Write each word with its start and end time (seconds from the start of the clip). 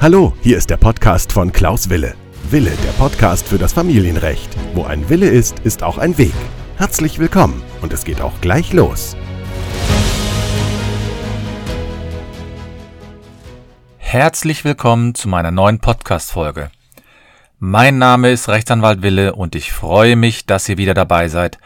Hallo, 0.00 0.34
hier 0.42 0.58
ist 0.58 0.68
der 0.68 0.76
Podcast 0.76 1.32
von 1.32 1.52
Klaus 1.52 1.88
Wille. 1.88 2.14
Wille, 2.50 2.72
der 2.84 2.92
Podcast 2.92 3.48
für 3.48 3.58
das 3.58 3.72
Familienrecht. 3.72 4.54
Wo 4.74 4.84
ein 4.84 5.08
Wille 5.08 5.28
ist, 5.28 5.60
ist 5.60 5.82
auch 5.82 5.98
ein 5.98 6.18
Weg. 6.18 6.34
Herzlich 6.76 7.18
willkommen 7.18 7.62
und 7.80 7.92
es 7.92 8.04
geht 8.04 8.20
auch 8.20 8.40
gleich 8.40 8.72
los. 8.72 9.16
Herzlich 13.96 14.64
willkommen 14.64 15.14
zu 15.14 15.28
meiner 15.28 15.50
neuen 15.50 15.80
Podcast-Folge. 15.80 16.70
Mein 17.58 17.98
Name 17.98 18.30
ist 18.30 18.48
Rechtsanwalt 18.48 19.02
Wille 19.02 19.34
und 19.34 19.54
ich 19.54 19.72
freue 19.72 20.16
mich, 20.16 20.46
dass 20.46 20.68
ihr 20.68 20.76
wieder 20.76 20.94
dabei 20.94 21.28
seid 21.28 21.58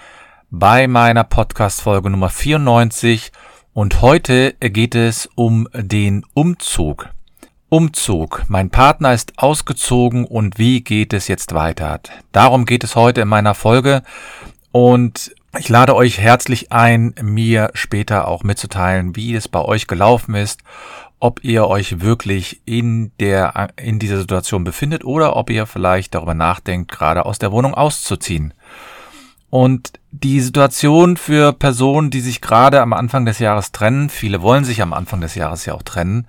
bei 0.50 0.86
meiner 0.86 1.24
Podcast-Folge 1.24 2.08
Nummer 2.08 2.30
94 2.30 3.32
und 3.78 4.02
heute 4.02 4.54
geht 4.54 4.96
es 4.96 5.30
um 5.36 5.68
den 5.72 6.24
Umzug. 6.34 7.10
Umzug. 7.68 8.42
Mein 8.48 8.70
Partner 8.70 9.14
ist 9.14 9.38
ausgezogen 9.38 10.24
und 10.24 10.58
wie 10.58 10.80
geht 10.80 11.12
es 11.12 11.28
jetzt 11.28 11.54
weiter? 11.54 12.00
Darum 12.32 12.64
geht 12.64 12.82
es 12.82 12.96
heute 12.96 13.20
in 13.20 13.28
meiner 13.28 13.54
Folge 13.54 14.02
und 14.72 15.32
ich 15.56 15.68
lade 15.68 15.94
euch 15.94 16.18
herzlich 16.18 16.72
ein, 16.72 17.14
mir 17.22 17.70
später 17.74 18.26
auch 18.26 18.42
mitzuteilen, 18.42 19.14
wie 19.14 19.36
es 19.36 19.46
bei 19.46 19.62
euch 19.62 19.86
gelaufen 19.86 20.34
ist, 20.34 20.62
ob 21.20 21.44
ihr 21.44 21.68
euch 21.68 22.00
wirklich 22.00 22.60
in 22.64 23.12
der, 23.20 23.68
in 23.76 24.00
dieser 24.00 24.18
Situation 24.18 24.64
befindet 24.64 25.04
oder 25.04 25.36
ob 25.36 25.50
ihr 25.50 25.66
vielleicht 25.66 26.16
darüber 26.16 26.34
nachdenkt, 26.34 26.90
gerade 26.90 27.24
aus 27.24 27.38
der 27.38 27.52
Wohnung 27.52 27.74
auszuziehen. 27.74 28.54
Und 29.50 29.92
die 30.10 30.40
Situation 30.40 31.16
für 31.16 31.52
Personen, 31.52 32.10
die 32.10 32.20
sich 32.20 32.40
gerade 32.40 32.80
am 32.80 32.92
Anfang 32.92 33.24
des 33.24 33.38
Jahres 33.38 33.72
trennen, 33.72 34.10
viele 34.10 34.42
wollen 34.42 34.64
sich 34.64 34.82
am 34.82 34.92
Anfang 34.92 35.20
des 35.20 35.34
Jahres 35.34 35.64
ja 35.64 35.74
auch 35.74 35.82
trennen, 35.82 36.26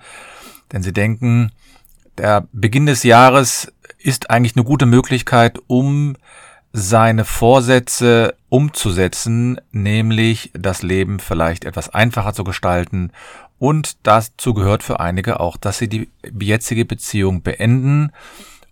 denn 0.72 0.84
sie 0.84 0.94
denken, 0.94 1.52
der 2.18 2.48
Beginn 2.52 2.86
des 2.86 3.04
Jahres 3.04 3.72
ist 3.98 4.30
eigentlich 4.30 4.56
eine 4.56 4.66
gute 4.66 4.86
Möglichkeit, 4.86 5.60
um 5.68 6.16
seine 6.72 7.26
Vorsätze 7.26 8.36
umzusetzen, 8.50 9.60
nämlich 9.72 10.52
das 10.54 10.82
Leben 10.82 11.20
vielleicht 11.20 11.66
etwas 11.66 11.90
einfacher 11.90 12.34
zu 12.34 12.44
gestalten. 12.44 13.12
Und 13.58 13.98
dazu 14.04 14.54
gehört 14.54 14.84
für 14.84 15.00
einige 15.00 15.40
auch, 15.40 15.58
dass 15.58 15.80
sie 15.80 15.90
die 15.90 16.10
jetzige 16.40 16.86
Beziehung 16.86 17.42
beenden 17.42 18.12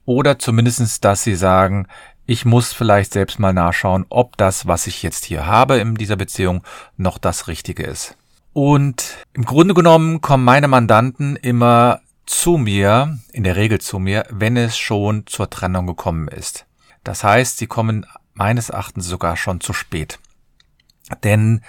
oder 0.06 0.40
zumindestens, 0.40 1.02
dass 1.02 1.24
sie 1.24 1.36
sagen, 1.36 1.88
ich 2.28 2.46
muss 2.46 2.74
vielleicht 2.74 3.14
selbst 3.14 3.40
mal 3.40 3.54
nachschauen, 3.54 4.06
ob 4.10 4.38
das, 4.38 4.68
was 4.68 4.86
ich 4.86 5.02
jetzt 5.02 5.26
hier 5.26 5.48
habe 5.48 5.78
in 5.78 5.96
dieser 5.96 6.18
Beziehung, 6.18 6.62
noch 6.98 7.18
das 7.18 7.48
Richtige 7.48 7.84
ist. 7.84 8.18
Und 8.52 9.18
im 9.34 9.46
Grunde 9.46 9.74
genommen 9.74 10.20
kommen 10.20 10.44
meine 10.44 10.68
Mandanten 10.68 11.38
immer 11.38 12.02
zu 12.26 12.58
mir, 12.58 13.18
in 13.32 13.46
der 13.46 13.56
Regel 13.56 13.80
zu 13.80 13.98
mir, 13.98 14.26
wenn 14.30 14.58
es 14.58 14.78
schon 14.78 15.26
zur 15.26 15.50
Trennung 15.50 15.88
gekommen 15.88 16.28
ist. 16.28 16.66
Das 17.06 17.24
heißt, 17.24 17.58
sie 17.58 17.68
kommen 17.68 18.06
meines 18.34 18.70
Erachtens 18.70 19.06
sogar 19.08 19.38
schon 19.38 19.62
zu 19.62 19.72
spät. 19.72 20.20
Denn 21.24 21.62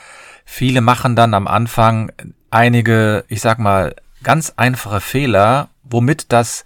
viele 0.45 0.81
machen 0.81 1.15
dann 1.15 1.35
am 1.35 1.47
Anfang 1.47 2.11
einige, 2.51 3.25
ich 3.29 3.41
sag 3.41 3.61
mal, 3.61 3.95
ganz 4.25 4.55
einfache 4.57 5.01
Fehler, 5.01 5.69
womit 5.85 6.33
das 6.33 6.65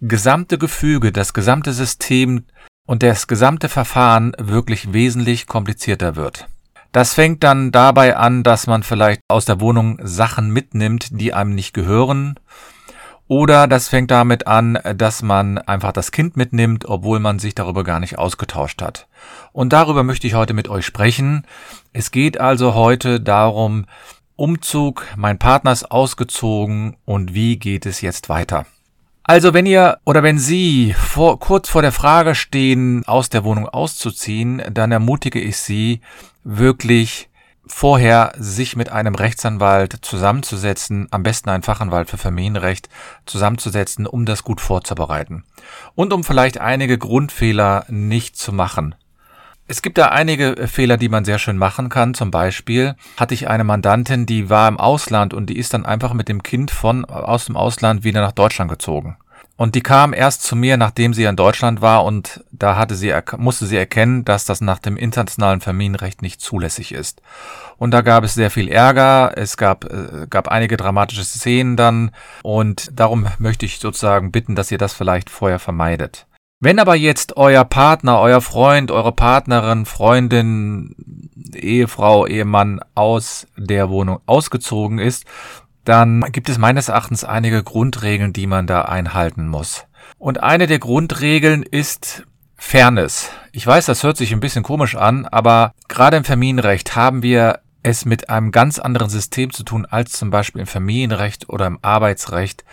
gesamte 0.00 0.58
Gefüge, 0.58 1.10
das 1.10 1.32
gesamte 1.32 1.72
System 1.72 2.44
und 2.86 3.02
das 3.02 3.26
gesamte 3.26 3.68
Verfahren 3.68 4.32
wirklich 4.38 4.92
wesentlich 4.92 5.46
komplizierter 5.46 6.16
wird. 6.16 6.48
Das 6.92 7.14
fängt 7.14 7.42
dann 7.42 7.72
dabei 7.72 8.16
an, 8.16 8.42
dass 8.42 8.66
man 8.66 8.82
vielleicht 8.82 9.22
aus 9.28 9.46
der 9.46 9.60
Wohnung 9.60 9.98
Sachen 10.02 10.50
mitnimmt, 10.50 11.08
die 11.12 11.32
einem 11.32 11.54
nicht 11.54 11.72
gehören. 11.72 12.38
Oder 13.28 13.66
das 13.66 13.88
fängt 13.88 14.10
damit 14.10 14.46
an, 14.46 14.78
dass 14.96 15.22
man 15.22 15.56
einfach 15.56 15.92
das 15.92 16.12
Kind 16.12 16.36
mitnimmt, 16.36 16.84
obwohl 16.84 17.18
man 17.18 17.38
sich 17.38 17.54
darüber 17.54 17.82
gar 17.82 17.98
nicht 17.98 18.18
ausgetauscht 18.18 18.82
hat. 18.82 19.08
Und 19.52 19.72
darüber 19.72 20.02
möchte 20.02 20.26
ich 20.26 20.34
heute 20.34 20.52
mit 20.52 20.68
euch 20.68 20.84
sprechen. 20.84 21.46
Es 21.94 22.10
geht 22.10 22.38
also 22.38 22.74
heute 22.74 23.20
darum, 23.20 23.86
Umzug, 24.36 25.06
mein 25.16 25.38
Partner 25.38 25.72
ist 25.72 25.90
ausgezogen 25.90 26.96
und 27.06 27.32
wie 27.32 27.58
geht 27.58 27.86
es 27.86 28.02
jetzt 28.02 28.28
weiter? 28.28 28.66
Also 29.24 29.54
wenn 29.54 29.66
ihr 29.66 29.98
oder 30.04 30.22
wenn 30.22 30.38
Sie 30.38 30.94
vor, 30.94 31.38
kurz 31.38 31.68
vor 31.68 31.82
der 31.82 31.92
Frage 31.92 32.34
stehen, 32.34 33.04
aus 33.06 33.28
der 33.28 33.44
Wohnung 33.44 33.68
auszuziehen, 33.68 34.62
dann 34.72 34.90
ermutige 34.90 35.40
ich 35.40 35.58
Sie 35.58 36.00
wirklich 36.42 37.28
vorher 37.64 38.32
sich 38.36 38.74
mit 38.74 38.90
einem 38.90 39.14
Rechtsanwalt 39.14 39.98
zusammenzusetzen, 40.02 41.06
am 41.10 41.22
besten 41.22 41.48
ein 41.50 41.62
Fachanwalt 41.62 42.10
für 42.10 42.18
Familienrecht 42.18 42.88
zusammenzusetzen, 43.24 44.06
um 44.06 44.26
das 44.26 44.42
gut 44.42 44.60
vorzubereiten. 44.60 45.44
Und 45.94 46.12
um 46.12 46.24
vielleicht 46.24 46.58
einige 46.58 46.98
Grundfehler 46.98 47.86
nicht 47.88 48.36
zu 48.36 48.52
machen. 48.52 48.96
Es 49.68 49.80
gibt 49.80 49.96
da 49.96 50.06
einige 50.08 50.66
Fehler, 50.66 50.96
die 50.96 51.08
man 51.08 51.24
sehr 51.24 51.38
schön 51.38 51.56
machen 51.56 51.88
kann. 51.88 52.14
Zum 52.14 52.30
Beispiel 52.30 52.94
hatte 53.16 53.34
ich 53.34 53.48
eine 53.48 53.64
Mandantin, 53.64 54.26
die 54.26 54.50
war 54.50 54.68
im 54.68 54.78
Ausland 54.78 55.32
und 55.32 55.46
die 55.46 55.56
ist 55.56 55.72
dann 55.72 55.86
einfach 55.86 56.12
mit 56.12 56.28
dem 56.28 56.42
Kind 56.42 56.70
von 56.70 57.04
aus 57.04 57.46
dem 57.46 57.56
Ausland 57.56 58.04
wieder 58.04 58.20
nach 58.20 58.32
Deutschland 58.32 58.70
gezogen. 58.70 59.16
Und 59.56 59.74
die 59.74 59.82
kam 59.82 60.12
erst 60.12 60.42
zu 60.42 60.56
mir, 60.56 60.76
nachdem 60.76 61.14
sie 61.14 61.24
in 61.24 61.36
Deutschland 61.36 61.80
war 61.80 62.04
und 62.04 62.42
da 62.50 62.76
hatte 62.76 62.96
sie, 62.96 63.14
musste 63.36 63.66
sie 63.66 63.76
erkennen, 63.76 64.24
dass 64.24 64.44
das 64.44 64.60
nach 64.60 64.78
dem 64.78 64.96
internationalen 64.96 65.60
Familienrecht 65.60 66.22
nicht 66.22 66.40
zulässig 66.40 66.92
ist. 66.92 67.22
Und 67.76 67.92
da 67.92 68.00
gab 68.00 68.24
es 68.24 68.34
sehr 68.34 68.50
viel 68.50 68.68
Ärger, 68.68 69.32
es 69.36 69.56
gab, 69.56 69.84
äh, 69.84 70.26
gab 70.28 70.48
einige 70.48 70.76
dramatische 70.76 71.24
Szenen 71.24 71.76
dann 71.76 72.10
und 72.42 72.90
darum 72.98 73.28
möchte 73.38 73.66
ich 73.66 73.78
sozusagen 73.78 74.32
bitten, 74.32 74.56
dass 74.56 74.70
ihr 74.72 74.78
das 74.78 74.94
vielleicht 74.94 75.30
vorher 75.30 75.58
vermeidet. 75.58 76.26
Wenn 76.64 76.78
aber 76.78 76.94
jetzt 76.94 77.36
euer 77.36 77.64
Partner, 77.64 78.20
euer 78.20 78.40
Freund, 78.40 78.92
eure 78.92 79.10
Partnerin, 79.10 79.84
Freundin, 79.84 80.94
Ehefrau, 81.56 82.24
Ehemann 82.24 82.78
aus 82.94 83.48
der 83.56 83.90
Wohnung 83.90 84.20
ausgezogen 84.26 85.00
ist, 85.00 85.24
dann 85.84 86.20
gibt 86.30 86.48
es 86.48 86.58
meines 86.58 86.88
Erachtens 86.88 87.24
einige 87.24 87.64
Grundregeln, 87.64 88.32
die 88.32 88.46
man 88.46 88.68
da 88.68 88.82
einhalten 88.82 89.48
muss. 89.48 89.86
Und 90.18 90.44
eine 90.44 90.68
der 90.68 90.78
Grundregeln 90.78 91.64
ist 91.64 92.28
Fairness. 92.54 93.30
Ich 93.50 93.66
weiß, 93.66 93.86
das 93.86 94.04
hört 94.04 94.16
sich 94.16 94.30
ein 94.30 94.38
bisschen 94.38 94.62
komisch 94.62 94.94
an, 94.94 95.26
aber 95.26 95.72
gerade 95.88 96.16
im 96.16 96.24
Familienrecht 96.24 96.94
haben 96.94 97.24
wir 97.24 97.58
es 97.82 98.04
mit 98.04 98.30
einem 98.30 98.52
ganz 98.52 98.78
anderen 98.78 99.10
System 99.10 99.52
zu 99.52 99.64
tun 99.64 99.84
als 99.84 100.12
zum 100.12 100.30
Beispiel 100.30 100.60
im 100.60 100.68
Familienrecht 100.68 101.48
oder 101.48 101.66
im 101.66 101.80
Arbeitsrecht. 101.82 102.64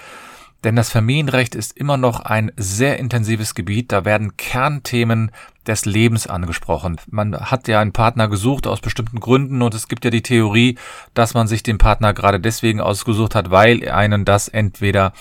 Denn 0.63 0.75
das 0.75 0.89
Familienrecht 0.89 1.55
ist 1.55 1.77
immer 1.77 1.95
noch 1.95 2.19
ein 2.19 2.51
sehr 2.57 2.99
intensives 2.99 3.55
Gebiet. 3.55 3.91
Da 3.91 4.03
werden 4.03 4.35
Kernthemen 4.35 5.31
des 5.65 5.85
Lebens 5.85 6.27
angesprochen. 6.27 6.97
Man 7.09 7.33
hat 7.35 7.67
ja 7.67 7.79
einen 7.79 7.93
Partner 7.93 8.27
gesucht 8.27 8.67
aus 8.67 8.81
bestimmten 8.81 9.19
Gründen 9.19 9.61
und 9.61 9.73
es 9.73 9.87
gibt 9.87 10.03
ja 10.03 10.11
die 10.11 10.23
Theorie, 10.23 10.77
dass 11.13 11.33
man 11.33 11.47
sich 11.47 11.63
den 11.63 11.77
Partner 11.77 12.13
gerade 12.13 12.39
deswegen 12.39 12.81
ausgesucht 12.81 13.35
hat, 13.35 13.51
weil 13.51 13.87
einen 13.89 14.25
das 14.25 14.49
entweder 14.49 15.13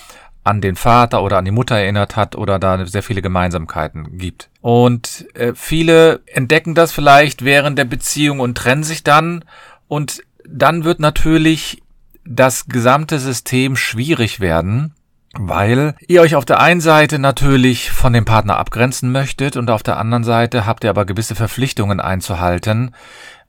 an 0.42 0.60
den 0.60 0.76
Vater 0.76 1.22
oder 1.22 1.38
an 1.38 1.44
die 1.44 1.50
Mutter 1.50 1.76
erinnert 1.76 2.16
hat 2.16 2.34
oder 2.34 2.58
da 2.58 2.86
sehr 2.86 3.02
viele 3.02 3.22
Gemeinsamkeiten 3.22 4.16
gibt. 4.16 4.48
Und 4.62 5.26
äh, 5.34 5.52
viele 5.54 6.20
entdecken 6.26 6.74
das 6.74 6.90
vielleicht 6.90 7.44
während 7.44 7.78
der 7.78 7.84
Beziehung 7.84 8.40
und 8.40 8.56
trennen 8.56 8.82
sich 8.82 9.04
dann 9.04 9.44
und 9.86 10.22
dann 10.48 10.84
wird 10.84 11.00
natürlich 11.00 11.82
das 12.24 12.66
gesamte 12.66 13.18
System 13.18 13.76
schwierig 13.76 14.40
werden, 14.40 14.94
weil 15.34 15.94
ihr 16.06 16.22
euch 16.22 16.34
auf 16.34 16.44
der 16.44 16.60
einen 16.60 16.80
Seite 16.80 17.18
natürlich 17.18 17.90
von 17.90 18.12
dem 18.12 18.24
Partner 18.24 18.56
abgrenzen 18.56 19.12
möchtet 19.12 19.56
und 19.56 19.70
auf 19.70 19.82
der 19.82 19.98
anderen 19.98 20.24
Seite 20.24 20.66
habt 20.66 20.84
ihr 20.84 20.90
aber 20.90 21.04
gewisse 21.04 21.34
Verpflichtungen 21.34 22.00
einzuhalten 22.00 22.94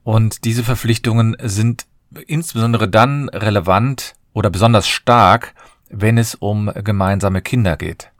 und 0.03 0.45
diese 0.45 0.63
Verpflichtungen 0.63 1.38
sind 1.41 1.85
insbesondere 2.28 2.90
dann 2.90 3.29
relevant 3.29 4.16
oder 4.34 4.49
besonders 4.49 4.87
stark, 4.87 5.53
wenn 5.90 6.17
es 6.17 6.35
um 6.35 6.72
gemeinsame 6.84 7.41
Kinder 7.41 7.78
geht. 7.78 8.11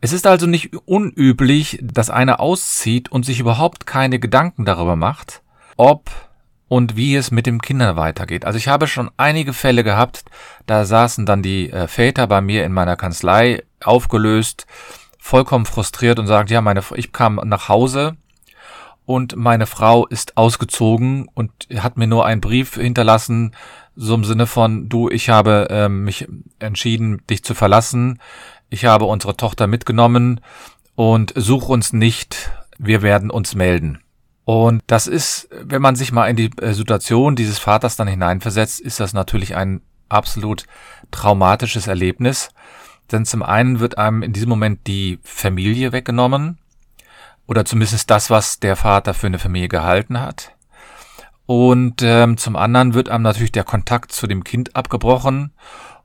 Es 0.00 0.12
ist 0.12 0.26
also 0.26 0.46
nicht 0.46 0.74
unüblich, 0.86 1.78
dass 1.82 2.08
einer 2.10 2.38
auszieht 2.40 3.10
und 3.10 3.24
sich 3.24 3.40
überhaupt 3.40 3.86
keine 3.86 4.20
Gedanken 4.20 4.64
darüber 4.64 4.94
macht, 4.94 5.42
ob 5.76 6.10
und 6.68 6.96
wie 6.96 7.16
es 7.16 7.30
mit 7.30 7.46
dem 7.46 7.60
Kindern 7.60 7.96
weitergeht. 7.96 8.44
Also 8.44 8.58
ich 8.58 8.68
habe 8.68 8.86
schon 8.86 9.10
einige 9.16 9.52
Fälle 9.52 9.84
gehabt, 9.84 10.24
da 10.66 10.84
saßen 10.84 11.26
dann 11.26 11.42
die 11.42 11.70
äh, 11.70 11.88
Väter 11.88 12.26
bei 12.26 12.40
mir 12.40 12.64
in 12.64 12.72
meiner 12.72 12.96
Kanzlei 12.96 13.62
aufgelöst, 13.82 14.66
vollkommen 15.18 15.66
frustriert 15.66 16.18
und 16.18 16.26
sagt, 16.26 16.50
ja, 16.50 16.60
meine, 16.60 16.82
ich 16.94 17.12
kam 17.12 17.40
nach 17.44 17.68
Hause 17.68 18.16
und 19.06 19.36
meine 19.36 19.66
Frau 19.66 20.06
ist 20.06 20.36
ausgezogen 20.36 21.28
und 21.34 21.50
hat 21.78 21.96
mir 21.96 22.06
nur 22.06 22.26
einen 22.26 22.42
Brief 22.42 22.74
hinterlassen, 22.74 23.54
so 23.96 24.14
im 24.14 24.24
Sinne 24.24 24.46
von, 24.46 24.88
du, 24.88 25.08
ich 25.08 25.30
habe 25.30 25.68
äh, 25.70 25.88
mich 25.88 26.28
entschieden, 26.58 27.22
dich 27.28 27.42
zu 27.42 27.54
verlassen, 27.54 28.20
ich 28.70 28.84
habe 28.84 29.06
unsere 29.06 29.36
Tochter 29.36 29.66
mitgenommen 29.66 30.40
und 30.94 31.32
such 31.34 31.68
uns 31.68 31.92
nicht, 31.92 32.50
wir 32.78 33.02
werden 33.02 33.30
uns 33.30 33.54
melden. 33.54 34.00
Und 34.48 34.82
das 34.86 35.06
ist, 35.08 35.46
wenn 35.50 35.82
man 35.82 35.94
sich 35.94 36.10
mal 36.10 36.26
in 36.26 36.36
die 36.36 36.50
äh, 36.62 36.72
Situation 36.72 37.36
dieses 37.36 37.58
Vaters 37.58 37.96
dann 37.96 38.08
hineinversetzt, 38.08 38.80
ist 38.80 38.98
das 38.98 39.12
natürlich 39.12 39.56
ein 39.56 39.82
absolut 40.08 40.64
traumatisches 41.10 41.86
Erlebnis. 41.86 42.48
Denn 43.12 43.26
zum 43.26 43.42
einen 43.42 43.78
wird 43.78 43.98
einem 43.98 44.22
in 44.22 44.32
diesem 44.32 44.48
Moment 44.48 44.86
die 44.86 45.18
Familie 45.22 45.92
weggenommen 45.92 46.56
oder 47.46 47.66
zumindest 47.66 48.10
das, 48.10 48.30
was 48.30 48.58
der 48.58 48.76
Vater 48.76 49.12
für 49.12 49.26
eine 49.26 49.38
Familie 49.38 49.68
gehalten 49.68 50.18
hat. 50.18 50.52
Und 51.44 52.00
ähm, 52.00 52.38
zum 52.38 52.56
anderen 52.56 52.94
wird 52.94 53.10
einem 53.10 53.24
natürlich 53.24 53.52
der 53.52 53.64
Kontakt 53.64 54.12
zu 54.12 54.26
dem 54.26 54.44
Kind 54.44 54.74
abgebrochen 54.74 55.52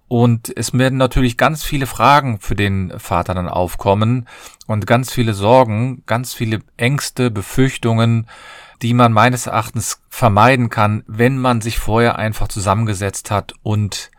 und 0.07 0.55
es 0.55 0.73
werden 0.73 0.97
natürlich 0.97 1.37
ganz 1.37 1.63
viele 1.63 1.87
Fragen 1.87 2.39
für 2.39 2.55
den 2.55 2.93
Vater 2.99 3.33
dann 3.33 3.49
aufkommen 3.49 4.27
und 4.67 4.85
ganz 4.85 5.11
viele 5.11 5.33
Sorgen, 5.33 6.03
ganz 6.05 6.33
viele 6.33 6.59
Ängste, 6.77 7.31
Befürchtungen, 7.31 8.27
die 8.81 8.93
man 8.93 9.13
meines 9.13 9.47
Erachtens 9.47 10.01
vermeiden 10.09 10.69
kann, 10.69 11.03
wenn 11.07 11.37
man 11.37 11.61
sich 11.61 11.79
vorher 11.79 12.17
einfach 12.17 12.47
zusammengesetzt 12.47 13.31
hat 13.31 13.53
und 13.63 14.11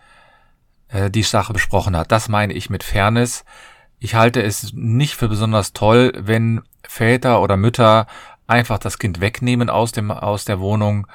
äh, 0.88 1.10
die 1.10 1.22
Sache 1.22 1.52
besprochen 1.52 1.96
hat. 1.96 2.10
Das 2.10 2.28
meine 2.28 2.54
ich 2.54 2.70
mit 2.70 2.82
Fairness. 2.82 3.44
Ich 3.98 4.14
halte 4.14 4.42
es 4.42 4.72
nicht 4.72 5.14
für 5.14 5.28
besonders 5.28 5.74
toll, 5.74 6.12
wenn 6.16 6.62
Väter 6.82 7.40
oder 7.40 7.56
Mütter 7.56 8.06
einfach 8.46 8.78
das 8.78 8.98
Kind 8.98 9.20
wegnehmen 9.20 9.70
aus 9.70 9.92
dem 9.92 10.10
aus 10.10 10.44
der 10.44 10.60
Wohnung 10.60 11.06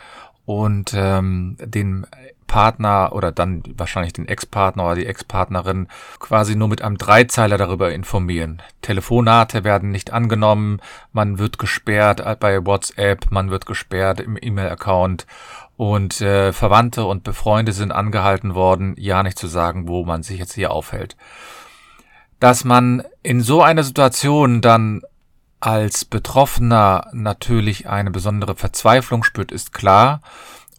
und 0.46 0.94
ähm, 0.96 1.58
den 1.60 2.08
Partner 2.50 3.12
oder 3.14 3.32
dann 3.32 3.64
wahrscheinlich 3.78 4.12
den 4.12 4.28
Ex-Partner 4.28 4.84
oder 4.84 4.96
die 4.96 5.06
Ex-Partnerin 5.06 5.88
quasi 6.20 6.56
nur 6.56 6.68
mit 6.68 6.82
einem 6.82 6.98
Dreizeiler 6.98 7.58
darüber 7.58 7.94
informieren. 7.94 8.62
Telefonate 8.82 9.64
werden 9.64 9.92
nicht 9.92 10.12
angenommen, 10.12 10.82
man 11.14 11.40
wird 11.40 11.60
gesperrt 11.60 12.22
bei 12.42 12.66
WhatsApp, 12.66 13.32
man 13.32 13.52
wird 13.52 13.66
gesperrt 13.66 14.20
im 14.20 14.38
E-Mail-Account 14.42 15.26
und 15.78 16.20
äh, 16.20 16.52
Verwandte 16.52 17.06
und 17.06 17.24
Befreunde 17.24 17.72
sind 17.72 17.94
angehalten 17.94 18.56
worden, 18.56 18.96
ja 18.98 19.24
nicht 19.24 19.40
zu 19.40 19.48
sagen, 19.48 19.88
wo 19.88 20.04
man 20.04 20.24
sich 20.24 20.40
jetzt 20.40 20.54
hier 20.54 20.72
aufhält. 20.72 21.16
Dass 22.40 22.66
man 22.66 23.04
in 23.22 23.42
so 23.42 23.62
einer 23.62 23.84
Situation 23.84 24.60
dann 24.60 25.04
als 25.60 26.04
Betroffener 26.04 27.08
natürlich 27.14 27.88
eine 27.88 28.12
besondere 28.12 28.56
Verzweiflung 28.56 29.24
spürt, 29.24 29.52
ist 29.52 29.72
klar 29.72 30.22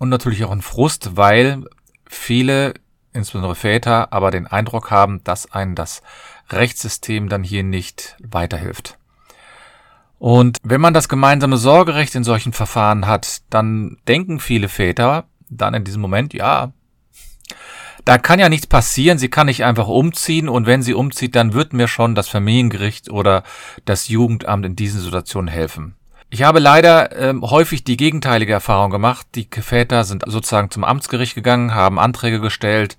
und 0.00 0.08
natürlich 0.08 0.44
auch 0.44 0.50
ein 0.50 0.62
Frust, 0.62 1.17
weil 1.17 1.64
viele, 2.08 2.73
insbesondere 3.12 3.55
Väter, 3.55 4.12
aber 4.12 4.31
den 4.31 4.47
Eindruck 4.47 4.91
haben, 4.91 5.23
dass 5.25 5.52
einen 5.52 5.75
das 5.75 6.02
Rechtssystem 6.49 7.29
dann 7.29 7.44
hier 7.44 7.62
nicht 7.62 8.17
weiterhilft. 8.23 8.99
Und 10.19 10.56
wenn 10.62 10.81
man 10.81 10.94
das 10.94 11.08
gemeinsame 11.11 11.58
Sorgerecht 11.58 12.14
in 12.14 12.25
solchen 12.25 12.55
Verfahren 12.55 13.06
hat, 13.06 13.43
dann 13.50 13.99
denken 14.08 14.41
viele 14.41 14.69
Väter 14.69 15.25
dann 15.50 15.75
in 15.75 15.85
diesem 15.85 16.00
Moment, 16.00 16.32
ja, 16.32 16.73
da 18.06 18.17
kann 18.17 18.38
ja 18.38 18.49
nichts 18.49 18.67
passieren, 18.67 19.19
sie 19.19 19.29
kann 19.29 19.49
nicht 19.49 19.64
einfach 19.64 19.88
umziehen 19.88 20.49
und 20.49 20.64
wenn 20.64 20.82
sie 20.82 20.94
umzieht, 20.94 21.37
dann 21.37 21.52
wird 21.52 21.75
mir 21.75 21.88
schon 21.88 22.14
das 22.14 22.29
Familiengericht 22.29 23.11
oder 23.11 23.43
das 23.85 24.08
Jugendamt 24.08 24.64
in 24.64 24.76
diesen 24.76 25.00
Situationen 25.02 25.49
helfen. 25.49 25.97
Ich 26.32 26.44
habe 26.44 26.61
leider 26.61 27.17
ähm, 27.19 27.43
häufig 27.43 27.82
die 27.82 27.97
gegenteilige 27.97 28.53
Erfahrung 28.53 28.91
gemacht. 28.91 29.27
Die 29.35 29.49
Väter 29.50 30.05
sind 30.05 30.23
sozusagen 30.27 30.71
zum 30.71 30.85
Amtsgericht 30.85 31.35
gegangen, 31.35 31.75
haben 31.75 31.99
Anträge 31.99 32.41
gestellt 32.41 32.97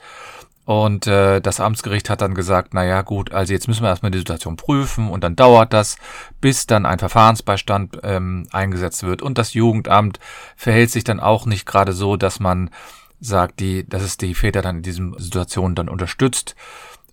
und 0.65 1.07
äh, 1.07 1.41
das 1.41 1.59
Amtsgericht 1.59 2.09
hat 2.09 2.21
dann 2.21 2.35
gesagt, 2.35 2.73
na 2.73 2.85
ja, 2.85 3.01
gut, 3.01 3.31
also 3.31 3.51
jetzt 3.51 3.67
müssen 3.67 3.83
wir 3.83 3.89
erstmal 3.89 4.11
die 4.11 4.19
Situation 4.19 4.57
prüfen 4.57 5.09
und 5.09 5.23
dann 5.23 5.35
dauert 5.35 5.73
das, 5.73 5.97
bis 6.39 6.67
dann 6.67 6.85
ein 6.85 6.99
Verfahrensbeistand 6.99 7.99
ähm, 8.03 8.47
eingesetzt 8.51 9.03
wird. 9.03 9.21
Und 9.21 9.37
das 9.37 9.53
Jugendamt 9.53 10.19
verhält 10.55 10.91
sich 10.91 11.03
dann 11.03 11.19
auch 11.19 11.45
nicht 11.45 11.65
gerade 11.65 11.93
so, 11.93 12.15
dass 12.15 12.39
man 12.39 12.69
sagt, 13.19 13.59
die, 13.59 13.87
dass 13.87 14.03
es 14.03 14.17
die 14.17 14.35
Väter 14.35 14.61
dann 14.61 14.77
in 14.77 14.83
diesen 14.83 15.17
Situationen 15.17 15.75
dann 15.75 15.89
unterstützt. 15.89 16.55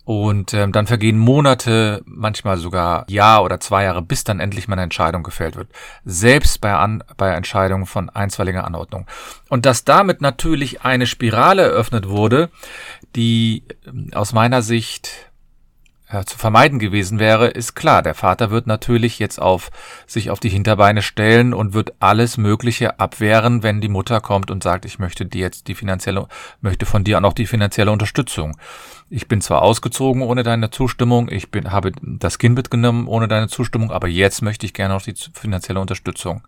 Und 0.05 0.53
ähm, 0.55 0.71
dann 0.71 0.87
vergehen 0.87 1.19
Monate, 1.19 2.01
manchmal 2.05 2.57
sogar 2.57 3.05
Jahr 3.09 3.43
oder 3.43 3.59
zwei 3.59 3.83
Jahre, 3.83 4.01
bis 4.01 4.23
dann 4.23 4.39
endlich 4.39 4.67
mal 4.67 4.73
eine 4.73 4.83
Entscheidung 4.83 5.21
gefällt 5.21 5.55
wird. 5.55 5.69
Selbst 6.03 6.61
bei, 6.61 6.73
An 6.73 7.03
bei 7.17 7.29
Entscheidungen 7.29 7.85
von 7.85 8.09
einstweiliger 8.09 8.65
Anordnung. 8.65 9.05
Und 9.49 9.65
dass 9.65 9.85
damit 9.85 10.21
natürlich 10.21 10.81
eine 10.81 11.05
Spirale 11.05 11.61
eröffnet 11.61 12.09
wurde, 12.09 12.49
die 13.15 13.63
ähm, 13.85 14.09
aus 14.13 14.33
meiner 14.33 14.61
Sicht 14.61 15.28
äh, 16.11 16.25
zu 16.25 16.39
vermeiden 16.39 16.79
gewesen 16.79 17.19
wäre, 17.19 17.47
ist 17.47 17.75
klar. 17.75 18.01
Der 18.01 18.15
Vater 18.15 18.49
wird 18.49 18.65
natürlich 18.65 19.19
jetzt 19.19 19.39
auf 19.39 19.69
sich 20.07 20.31
auf 20.31 20.39
die 20.39 20.49
Hinterbeine 20.49 21.03
stellen 21.03 21.53
und 21.53 21.73
wird 21.73 21.93
alles 21.99 22.37
Mögliche 22.37 22.99
abwehren, 22.99 23.61
wenn 23.61 23.79
die 23.79 23.89
Mutter 23.89 24.19
kommt 24.19 24.49
und 24.49 24.63
sagt, 24.63 24.85
ich 24.85 24.97
möchte 24.97 25.27
dir 25.27 25.41
jetzt 25.41 25.67
die 25.67 25.75
finanzielle, 25.75 26.27
möchte 26.61 26.87
von 26.87 27.03
dir 27.03 27.17
auch 27.17 27.21
noch 27.21 27.33
die 27.33 27.45
finanzielle 27.45 27.91
Unterstützung. 27.91 28.57
Ich 29.11 29.27
bin 29.27 29.41
zwar 29.41 29.61
ausgezogen 29.61 30.23
ohne 30.23 30.41
deine 30.41 30.71
Zustimmung, 30.71 31.29
ich 31.31 31.51
bin, 31.51 31.71
habe 31.71 31.91
das 32.01 32.39
Kind 32.39 32.55
mitgenommen 32.55 33.07
ohne 33.07 33.27
deine 33.27 33.47
Zustimmung, 33.47 33.91
aber 33.91 34.07
jetzt 34.07 34.41
möchte 34.41 34.65
ich 34.65 34.73
gerne 34.73 34.95
noch 34.95 35.03
die 35.03 35.15
finanzielle 35.33 35.79
Unterstützung. 35.79 36.41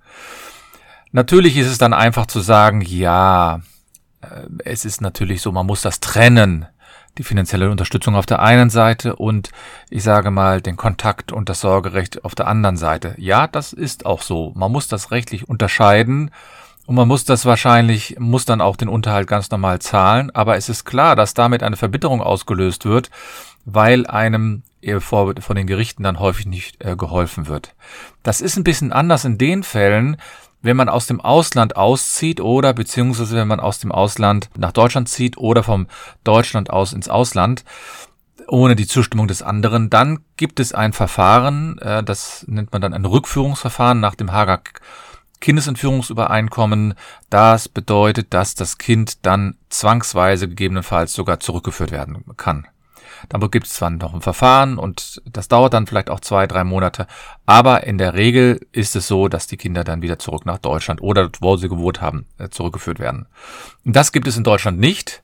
Natürlich 1.11 1.57
ist 1.57 1.67
es 1.67 1.77
dann 1.77 1.93
einfach 1.93 2.25
zu 2.25 2.39
sagen, 2.39 2.81
ja, 2.81 3.61
äh, 4.21 4.27
es 4.65 4.85
ist 4.85 5.01
natürlich 5.01 5.41
so, 5.41 5.51
man 5.51 5.67
muss 5.67 5.81
das 5.81 5.99
trennen 5.99 6.65
die 7.17 7.23
finanzielle 7.23 7.69
Unterstützung 7.69 8.15
auf 8.15 8.25
der 8.25 8.41
einen 8.41 8.69
Seite 8.69 9.15
und 9.15 9.51
ich 9.89 10.03
sage 10.03 10.31
mal 10.31 10.61
den 10.61 10.77
Kontakt 10.77 11.31
und 11.31 11.49
das 11.49 11.61
Sorgerecht 11.61 12.23
auf 12.23 12.35
der 12.35 12.47
anderen 12.47 12.77
Seite. 12.77 13.15
Ja, 13.17 13.47
das 13.47 13.73
ist 13.73 14.05
auch 14.05 14.21
so. 14.21 14.53
Man 14.55 14.71
muss 14.71 14.87
das 14.87 15.11
rechtlich 15.11 15.49
unterscheiden 15.49 16.31
und 16.85 16.95
man 16.95 17.07
muss 17.07 17.25
das 17.25 17.45
wahrscheinlich, 17.45 18.17
muss 18.19 18.45
dann 18.45 18.61
auch 18.61 18.75
den 18.75 18.89
Unterhalt 18.89 19.27
ganz 19.27 19.51
normal 19.51 19.79
zahlen, 19.79 20.31
aber 20.31 20.57
es 20.57 20.69
ist 20.69 20.85
klar, 20.85 21.15
dass 21.15 21.33
damit 21.33 21.63
eine 21.63 21.77
Verbitterung 21.77 22.21
ausgelöst 22.21 22.85
wird, 22.85 23.09
weil 23.65 24.07
einem 24.07 24.63
vor, 24.99 25.35
von 25.39 25.55
den 25.55 25.67
Gerichten 25.67 26.03
dann 26.03 26.19
häufig 26.19 26.47
nicht 26.47 26.83
äh, 26.83 26.95
geholfen 26.95 27.47
wird. 27.47 27.75
Das 28.23 28.41
ist 28.41 28.57
ein 28.57 28.63
bisschen 28.63 28.91
anders 28.91 29.25
in 29.25 29.37
den 29.37 29.63
Fällen, 29.63 30.17
wenn 30.61 30.77
man 30.77 30.89
aus 30.89 31.07
dem 31.07 31.21
Ausland 31.21 31.75
auszieht 31.75 32.39
oder 32.39 32.73
beziehungsweise 32.73 33.35
wenn 33.35 33.47
man 33.47 33.59
aus 33.59 33.79
dem 33.79 33.91
Ausland 33.91 34.49
nach 34.57 34.71
Deutschland 34.71 35.09
zieht 35.09 35.37
oder 35.37 35.63
vom 35.63 35.87
Deutschland 36.23 36.69
aus 36.69 36.93
ins 36.93 37.09
Ausland 37.09 37.63
ohne 38.47 38.75
die 38.75 38.87
Zustimmung 38.87 39.27
des 39.27 39.41
anderen, 39.41 39.89
dann 39.89 40.19
gibt 40.35 40.59
es 40.59 40.73
ein 40.73 40.93
Verfahren, 40.93 41.77
äh, 41.79 42.03
das 42.03 42.45
nennt 42.47 42.71
man 42.73 42.81
dann 42.81 42.93
ein 42.93 43.05
Rückführungsverfahren 43.05 43.99
nach 43.99 44.15
dem 44.15 44.31
Hager 44.31 44.61
Kindesentführungsübereinkommen. 45.39 46.93
Das 47.29 47.67
bedeutet, 47.67 48.33
dass 48.33 48.55
das 48.55 48.77
Kind 48.77 49.25
dann 49.25 49.57
zwangsweise 49.69 50.47
gegebenenfalls 50.47 51.13
sogar 51.13 51.39
zurückgeführt 51.39 51.91
werden 51.91 52.23
kann. 52.37 52.67
Dann 53.29 53.41
gibt 53.51 53.67
es 53.67 53.73
zwar 53.73 53.89
noch 53.89 54.13
ein 54.13 54.21
Verfahren 54.21 54.77
und 54.77 55.21
das 55.25 55.47
dauert 55.47 55.73
dann 55.73 55.87
vielleicht 55.87 56.09
auch 56.09 56.19
zwei, 56.19 56.47
drei 56.47 56.63
Monate, 56.63 57.07
aber 57.45 57.83
in 57.83 57.97
der 57.97 58.13
Regel 58.13 58.59
ist 58.71 58.95
es 58.95 59.07
so, 59.07 59.27
dass 59.27 59.47
die 59.47 59.57
Kinder 59.57 59.83
dann 59.83 60.01
wieder 60.01 60.19
zurück 60.19 60.45
nach 60.45 60.57
Deutschland 60.57 61.01
oder 61.01 61.29
wo 61.39 61.57
sie 61.57 61.69
gewohnt 61.69 62.01
haben, 62.01 62.25
äh, 62.37 62.49
zurückgeführt 62.49 62.99
werden. 62.99 63.27
das 63.83 64.11
gibt 64.11 64.27
es 64.27 64.37
in 64.37 64.43
Deutschland 64.43 64.79
nicht. 64.79 65.23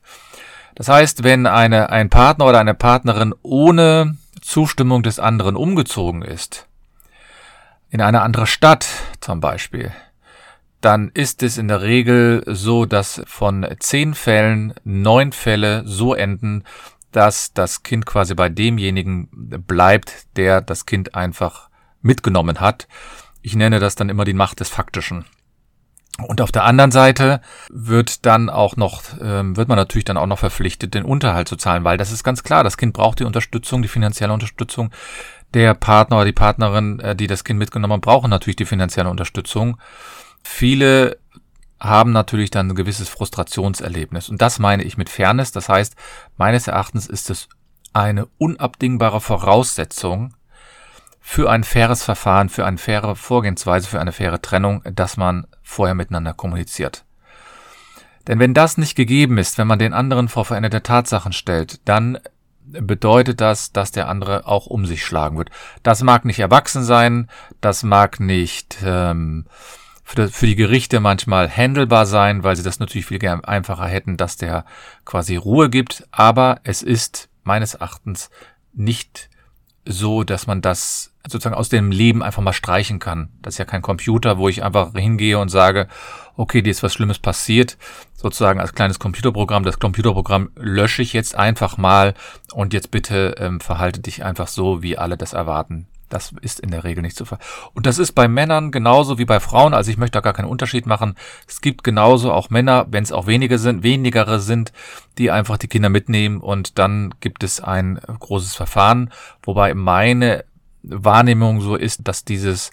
Das 0.74 0.88
heißt, 0.88 1.24
wenn 1.24 1.46
eine, 1.46 1.90
ein 1.90 2.08
Partner 2.08 2.46
oder 2.46 2.60
eine 2.60 2.74
Partnerin 2.74 3.34
ohne 3.42 4.16
Zustimmung 4.40 5.02
des 5.02 5.18
anderen 5.18 5.56
umgezogen 5.56 6.22
ist, 6.22 6.68
in 7.90 8.00
eine 8.00 8.22
andere 8.22 8.46
Stadt 8.46 8.86
zum 9.20 9.40
Beispiel, 9.40 9.92
dann 10.80 11.10
ist 11.12 11.42
es 11.42 11.58
in 11.58 11.68
der 11.68 11.82
Regel 11.82 12.44
so, 12.46 12.86
dass 12.86 13.22
von 13.26 13.66
zehn 13.80 14.14
Fällen 14.14 14.74
neun 14.84 15.32
Fälle 15.32 15.82
so 15.84 16.14
enden, 16.14 16.64
dass 17.12 17.52
das 17.52 17.82
Kind 17.82 18.06
quasi 18.06 18.34
bei 18.34 18.48
demjenigen 18.48 19.28
bleibt, 19.66 20.26
der 20.36 20.60
das 20.60 20.86
Kind 20.86 21.14
einfach 21.14 21.68
mitgenommen 22.02 22.60
hat. 22.60 22.88
Ich 23.42 23.56
nenne 23.56 23.80
das 23.80 23.94
dann 23.94 24.08
immer 24.08 24.24
die 24.24 24.34
Macht 24.34 24.60
des 24.60 24.68
Faktischen. 24.68 25.24
Und 26.26 26.40
auf 26.40 26.50
der 26.50 26.64
anderen 26.64 26.90
Seite 26.90 27.40
wird 27.70 28.26
dann 28.26 28.50
auch 28.50 28.76
noch, 28.76 29.02
ähm, 29.22 29.56
wird 29.56 29.68
man 29.68 29.76
natürlich 29.76 30.04
dann 30.04 30.16
auch 30.16 30.26
noch 30.26 30.40
verpflichtet, 30.40 30.94
den 30.94 31.04
Unterhalt 31.04 31.46
zu 31.46 31.54
zahlen, 31.54 31.84
weil 31.84 31.96
das 31.96 32.10
ist 32.10 32.24
ganz 32.24 32.42
klar, 32.42 32.64
das 32.64 32.76
Kind 32.76 32.92
braucht 32.92 33.20
die 33.20 33.24
Unterstützung, 33.24 33.82
die 33.82 33.88
finanzielle 33.88 34.32
Unterstützung. 34.32 34.90
Der 35.54 35.74
Partner 35.74 36.16
oder 36.16 36.24
die 36.24 36.32
Partnerin, 36.32 36.98
äh, 36.98 37.14
die 37.14 37.28
das 37.28 37.44
Kind 37.44 37.58
mitgenommen 37.58 37.92
haben, 37.92 38.00
brauchen 38.00 38.30
natürlich 38.30 38.56
die 38.56 38.64
finanzielle 38.64 39.08
Unterstützung. 39.08 39.78
Viele 40.42 41.18
haben 41.80 42.12
natürlich 42.12 42.50
dann 42.50 42.68
ein 42.70 42.74
gewisses 42.74 43.08
Frustrationserlebnis. 43.08 44.28
Und 44.28 44.42
das 44.42 44.58
meine 44.58 44.82
ich 44.82 44.96
mit 44.96 45.08
Fairness. 45.08 45.52
Das 45.52 45.68
heißt, 45.68 45.94
meines 46.36 46.66
Erachtens 46.68 47.06
ist 47.06 47.30
es 47.30 47.48
eine 47.92 48.26
unabdingbare 48.38 49.20
Voraussetzung 49.20 50.34
für 51.20 51.50
ein 51.50 51.64
faires 51.64 52.02
Verfahren, 52.02 52.48
für 52.48 52.64
eine 52.64 52.78
faire 52.78 53.14
Vorgehensweise, 53.14 53.86
für 53.86 54.00
eine 54.00 54.12
faire 54.12 54.40
Trennung, 54.40 54.82
dass 54.84 55.16
man 55.16 55.46
vorher 55.62 55.94
miteinander 55.94 56.32
kommuniziert. 56.32 57.04
Denn 58.26 58.38
wenn 58.38 58.54
das 58.54 58.78
nicht 58.78 58.94
gegeben 58.94 59.38
ist, 59.38 59.58
wenn 59.58 59.66
man 59.66 59.78
den 59.78 59.94
anderen 59.94 60.28
vor 60.28 60.44
veränderte 60.44 60.82
Tatsachen 60.82 61.32
stellt, 61.32 61.86
dann 61.86 62.18
bedeutet 62.64 63.40
das, 63.40 63.72
dass 63.72 63.92
der 63.92 64.08
andere 64.08 64.46
auch 64.46 64.66
um 64.66 64.84
sich 64.84 65.04
schlagen 65.04 65.38
wird. 65.38 65.50
Das 65.82 66.02
mag 66.02 66.24
nicht 66.24 66.38
erwachsen 66.38 66.82
sein, 66.82 67.28
das 67.60 67.82
mag 67.82 68.20
nicht 68.20 68.78
ähm, 68.84 69.46
für, 70.08 70.28
für 70.28 70.46
die 70.46 70.56
Gerichte 70.56 71.00
manchmal 71.00 71.50
handelbar 71.50 72.06
sein, 72.06 72.42
weil 72.42 72.56
sie 72.56 72.62
das 72.62 72.80
natürlich 72.80 73.06
viel 73.06 73.24
einfacher 73.28 73.86
hätten, 73.86 74.16
dass 74.16 74.38
der 74.38 74.64
quasi 75.04 75.36
Ruhe 75.36 75.68
gibt. 75.68 76.08
Aber 76.10 76.60
es 76.64 76.82
ist 76.82 77.28
meines 77.44 77.74
Erachtens 77.74 78.30
nicht 78.72 79.28
so, 79.84 80.24
dass 80.24 80.46
man 80.46 80.62
das 80.62 81.12
sozusagen 81.26 81.54
aus 81.54 81.68
dem 81.68 81.90
Leben 81.90 82.22
einfach 82.22 82.42
mal 82.42 82.54
streichen 82.54 83.00
kann. 83.00 83.28
Das 83.42 83.54
ist 83.54 83.58
ja 83.58 83.66
kein 83.66 83.82
Computer, 83.82 84.38
wo 84.38 84.48
ich 84.48 84.64
einfach 84.64 84.94
hingehe 84.94 85.38
und 85.38 85.50
sage, 85.50 85.88
okay, 86.36 86.62
dir 86.62 86.70
ist 86.70 86.82
was 86.82 86.94
Schlimmes 86.94 87.18
passiert, 87.18 87.76
sozusagen 88.14 88.60
als 88.60 88.72
kleines 88.72 88.98
Computerprogramm. 88.98 89.64
Das 89.64 89.78
Computerprogramm 89.78 90.50
lösche 90.56 91.02
ich 91.02 91.12
jetzt 91.12 91.34
einfach 91.34 91.76
mal 91.76 92.14
und 92.54 92.72
jetzt 92.72 92.90
bitte 92.90 93.34
ähm, 93.38 93.60
verhalte 93.60 94.00
dich 94.00 94.24
einfach 94.24 94.48
so, 94.48 94.82
wie 94.82 94.96
alle 94.96 95.18
das 95.18 95.34
erwarten. 95.34 95.86
Das 96.08 96.32
ist 96.40 96.60
in 96.60 96.70
der 96.70 96.84
Regel 96.84 97.02
nicht 97.02 97.16
zu 97.16 97.24
ver. 97.24 97.38
Und 97.74 97.86
das 97.86 97.98
ist 97.98 98.12
bei 98.12 98.28
Männern 98.28 98.70
genauso 98.70 99.18
wie 99.18 99.24
bei 99.24 99.40
Frauen. 99.40 99.74
Also 99.74 99.90
ich 99.90 99.98
möchte 99.98 100.16
da 100.16 100.20
gar 100.20 100.32
keinen 100.32 100.48
Unterschied 100.48 100.86
machen. 100.86 101.14
Es 101.46 101.60
gibt 101.60 101.84
genauso 101.84 102.32
auch 102.32 102.50
Männer, 102.50 102.86
wenn 102.90 103.02
es 103.02 103.12
auch 103.12 103.26
wenige 103.26 103.58
sind, 103.58 103.82
wenigere 103.82 104.40
sind, 104.40 104.72
die 105.18 105.30
einfach 105.30 105.58
die 105.58 105.68
Kinder 105.68 105.88
mitnehmen 105.88 106.40
und 106.40 106.78
dann 106.78 107.14
gibt 107.20 107.42
es 107.42 107.60
ein 107.60 108.00
großes 108.18 108.54
Verfahren. 108.54 109.10
Wobei 109.42 109.74
meine 109.74 110.44
Wahrnehmung 110.82 111.60
so 111.60 111.76
ist, 111.76 112.06
dass 112.08 112.24
dieses 112.24 112.70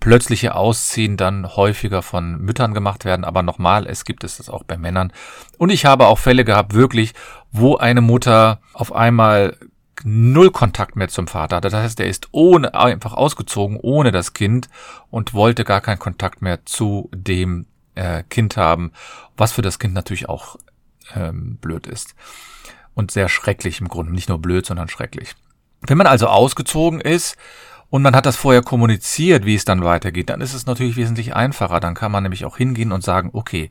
plötzliche 0.00 0.54
Ausziehen 0.54 1.16
dann 1.16 1.56
häufiger 1.56 2.02
von 2.02 2.38
Müttern 2.40 2.74
gemacht 2.74 3.04
werden. 3.04 3.24
Aber 3.24 3.42
nochmal, 3.42 3.86
es 3.86 4.04
gibt 4.04 4.24
es 4.24 4.36
das 4.36 4.48
auch 4.48 4.64
bei 4.64 4.76
Männern. 4.76 5.12
Und 5.58 5.70
ich 5.70 5.86
habe 5.86 6.06
auch 6.06 6.18
Fälle 6.18 6.44
gehabt, 6.44 6.74
wirklich, 6.74 7.14
wo 7.52 7.76
eine 7.76 8.00
Mutter 8.00 8.60
auf 8.72 8.92
einmal 8.92 9.56
null 10.04 10.50
Kontakt 10.50 10.96
mehr 10.96 11.08
zum 11.08 11.26
Vater 11.26 11.56
hatte. 11.56 11.70
Das 11.70 11.82
heißt, 11.82 12.00
er 12.00 12.06
ist 12.06 12.28
ohne, 12.32 12.74
einfach 12.74 13.12
ausgezogen, 13.12 13.78
ohne 13.80 14.12
das 14.12 14.32
Kind 14.32 14.68
und 15.10 15.34
wollte 15.34 15.64
gar 15.64 15.80
keinen 15.80 15.98
Kontakt 15.98 16.42
mehr 16.42 16.64
zu 16.64 17.10
dem 17.14 17.66
äh, 17.94 18.22
Kind 18.28 18.56
haben, 18.56 18.92
was 19.36 19.52
für 19.52 19.62
das 19.62 19.78
Kind 19.78 19.94
natürlich 19.94 20.28
auch 20.28 20.56
ähm, 21.14 21.56
blöd 21.56 21.86
ist. 21.86 22.14
Und 22.94 23.10
sehr 23.10 23.28
schrecklich 23.28 23.80
im 23.80 23.88
Grunde. 23.88 24.12
Nicht 24.12 24.28
nur 24.28 24.38
blöd, 24.38 24.64
sondern 24.64 24.88
schrecklich. 24.88 25.34
Wenn 25.82 25.98
man 25.98 26.06
also 26.06 26.28
ausgezogen 26.28 27.00
ist 27.00 27.36
und 27.90 28.02
man 28.02 28.16
hat 28.16 28.26
das 28.26 28.36
vorher 28.36 28.62
kommuniziert, 28.62 29.44
wie 29.44 29.54
es 29.54 29.64
dann 29.64 29.84
weitergeht, 29.84 30.30
dann 30.30 30.40
ist 30.40 30.54
es 30.54 30.66
natürlich 30.66 30.96
wesentlich 30.96 31.34
einfacher. 31.34 31.80
Dann 31.80 31.94
kann 31.94 32.10
man 32.10 32.22
nämlich 32.22 32.44
auch 32.44 32.56
hingehen 32.56 32.92
und 32.92 33.04
sagen, 33.04 33.30
okay, 33.32 33.70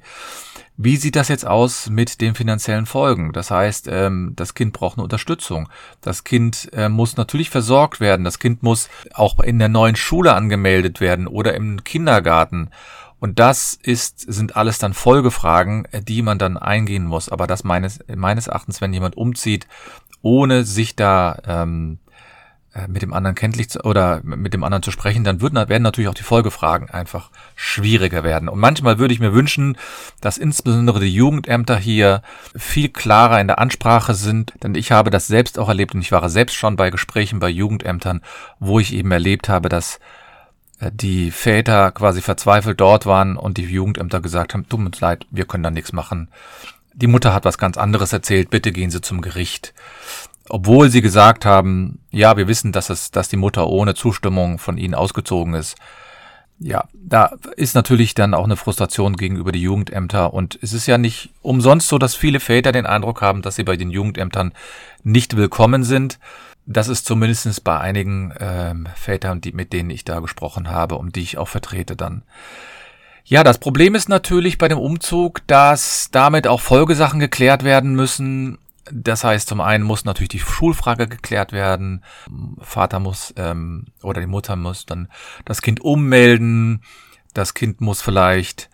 wie 0.77 0.97
sieht 0.97 1.15
das 1.15 1.29
jetzt 1.29 1.47
aus 1.47 1.89
mit 1.89 2.19
den 2.19 2.35
finanziellen 2.35 2.85
Folgen? 2.85 3.31
Das 3.31 3.49
heißt, 3.49 3.87
ähm, 3.89 4.33
das 4.35 4.53
Kind 4.53 4.73
braucht 4.73 4.97
eine 4.97 5.03
Unterstützung. 5.03 5.69
Das 6.01 6.23
Kind 6.23 6.69
äh, 6.73 6.89
muss 6.89 7.15
natürlich 7.15 7.49
versorgt 7.49 7.99
werden. 7.99 8.25
Das 8.25 8.39
Kind 8.39 8.61
muss 8.61 8.89
auch 9.13 9.39
in 9.39 9.59
der 9.59 9.69
neuen 9.69 9.95
Schule 9.95 10.33
angemeldet 10.33 10.99
werden 10.99 11.27
oder 11.27 11.53
im 11.53 11.83
Kindergarten. 11.83 12.71
Und 13.19 13.39
das 13.39 13.79
ist, 13.81 14.19
sind 14.19 14.57
alles 14.57 14.77
dann 14.77 14.93
Folgefragen, 14.93 15.85
äh, 15.91 16.01
die 16.01 16.21
man 16.21 16.37
dann 16.37 16.57
eingehen 16.57 17.05
muss. 17.05 17.29
Aber 17.29 17.47
das 17.47 17.63
meines, 17.63 17.99
meines 18.13 18.47
Erachtens, 18.47 18.81
wenn 18.81 18.93
jemand 18.93 19.15
umzieht, 19.15 19.67
ohne 20.21 20.65
sich 20.65 20.95
da 20.95 21.37
ähm, 21.47 21.99
äh, 22.04 22.04
mit 22.87 23.01
dem 23.01 23.13
anderen 23.13 23.35
kenntlich 23.35 23.69
zu, 23.69 23.79
oder 23.85 24.19
mit 24.23 24.53
dem 24.53 24.63
anderen 24.63 24.83
zu 24.83 24.91
sprechen, 24.91 25.23
dann 25.23 25.39
würden, 25.39 25.55
werden 25.55 25.83
natürlich 25.83 26.09
auch 26.09 26.15
die 26.15 26.23
Folgefragen 26.23 26.89
einfach 26.89 27.31
schwieriger 27.55 28.23
werden. 28.23 28.49
Und 28.49 28.59
manchmal 28.59 28.99
würde 28.99 29.13
ich 29.13 29.21
mir 29.21 29.33
wünschen, 29.33 29.77
dass 30.19 30.37
insbesondere 30.37 30.99
die 30.99 31.13
Jugendämter 31.13 31.77
hier 31.77 32.21
viel 32.55 32.89
klarer 32.89 33.39
in 33.39 33.47
der 33.47 33.59
Ansprache 33.59 34.13
sind, 34.13 34.53
denn 34.61 34.75
ich 34.75 34.91
habe 34.91 35.09
das 35.09 35.27
selbst 35.27 35.57
auch 35.57 35.69
erlebt 35.69 35.95
und 35.95 36.01
ich 36.01 36.11
war 36.11 36.27
selbst 36.29 36.55
schon 36.55 36.75
bei 36.75 36.89
Gesprächen 36.89 37.39
bei 37.39 37.49
Jugendämtern, 37.49 38.21
wo 38.59 38.79
ich 38.79 38.93
eben 38.93 39.11
erlebt 39.11 39.47
habe, 39.47 39.69
dass 39.69 39.99
äh, 40.79 40.91
die 40.93 41.31
Väter 41.31 41.91
quasi 41.91 42.21
verzweifelt 42.21 42.81
dort 42.81 43.05
waren 43.05 43.37
und 43.37 43.57
die 43.57 43.63
Jugendämter 43.63 44.19
gesagt 44.19 44.53
haben, 44.53 44.67
tut 44.67 44.81
uns 44.81 44.99
leid, 44.99 45.25
wir 45.31 45.45
können 45.45 45.63
da 45.63 45.71
nichts 45.71 45.93
machen. 45.93 46.29
Die 46.93 47.07
Mutter 47.07 47.33
hat 47.33 47.45
was 47.45 47.57
ganz 47.57 47.77
anderes 47.77 48.11
erzählt, 48.11 48.49
bitte 48.49 48.71
gehen 48.71 48.89
Sie 48.89 49.01
zum 49.01 49.21
Gericht 49.21 49.73
obwohl 50.49 50.89
sie 50.89 51.01
gesagt 51.01 51.45
haben, 51.45 51.99
ja, 52.11 52.37
wir 52.37 52.47
wissen, 52.47 52.71
dass 52.71 52.89
es, 52.89 53.11
dass 53.11 53.29
die 53.29 53.37
Mutter 53.37 53.67
ohne 53.67 53.95
Zustimmung 53.95 54.59
von 54.59 54.77
ihnen 54.77 54.93
ausgezogen 54.93 55.53
ist. 55.53 55.75
Ja, 56.57 56.85
da 56.93 57.33
ist 57.57 57.75
natürlich 57.75 58.13
dann 58.13 58.33
auch 58.33 58.45
eine 58.45 58.55
Frustration 58.55 59.17
gegenüber 59.17 59.51
die 59.51 59.61
Jugendämter 59.61 60.33
und 60.33 60.57
es 60.61 60.71
ist 60.71 60.87
ja 60.87 60.97
nicht 60.97 61.31
umsonst 61.41 61.89
so, 61.89 61.97
dass 61.97 62.15
viele 62.15 62.39
Väter 62.39 62.71
den 62.71 62.85
Eindruck 62.85 63.21
haben, 63.21 63.41
dass 63.41 63.55
sie 63.55 63.63
bei 63.63 63.75
den 63.75 63.89
Jugendämtern 63.89 64.53
nicht 65.03 65.35
willkommen 65.35 65.83
sind. 65.83 66.17
Das 66.65 66.87
ist 66.87 67.05
zumindest 67.05 67.63
bei 67.63 67.77
einigen 67.77 68.33
ähm, 68.39 68.87
Vätern, 68.95 69.41
die, 69.41 69.51
mit 69.51 69.73
denen 69.73 69.89
ich 69.89 70.05
da 70.05 70.19
gesprochen 70.19 70.69
habe 70.69 70.95
und 70.95 71.15
die 71.15 71.21
ich 71.21 71.37
auch 71.37 71.49
vertrete 71.49 71.95
dann. 71.95 72.23
Ja, 73.25 73.43
das 73.43 73.57
Problem 73.57 73.95
ist 73.95 74.07
natürlich 74.07 74.57
bei 74.57 74.67
dem 74.67 74.77
Umzug, 74.77 75.45
dass 75.47 76.09
damit 76.11 76.47
auch 76.47 76.61
Folgesachen 76.61 77.19
geklärt 77.19 77.63
werden 77.63 77.95
müssen, 77.95 78.59
das 78.91 79.23
heißt, 79.23 79.47
zum 79.47 79.61
einen 79.61 79.83
muss 79.83 80.05
natürlich 80.05 80.29
die 80.29 80.39
Schulfrage 80.39 81.07
geklärt 81.07 81.51
werden. 81.51 82.03
Vater 82.61 82.99
muss 82.99 83.33
ähm, 83.37 83.87
oder 84.03 84.21
die 84.21 84.27
Mutter 84.27 84.55
muss 84.55 84.85
dann 84.85 85.09
das 85.43 85.61
Kind 85.61 85.81
ummelden. 85.81 86.83
Das 87.33 87.53
Kind 87.53 87.81
muss 87.81 88.01
vielleicht, 88.01 88.69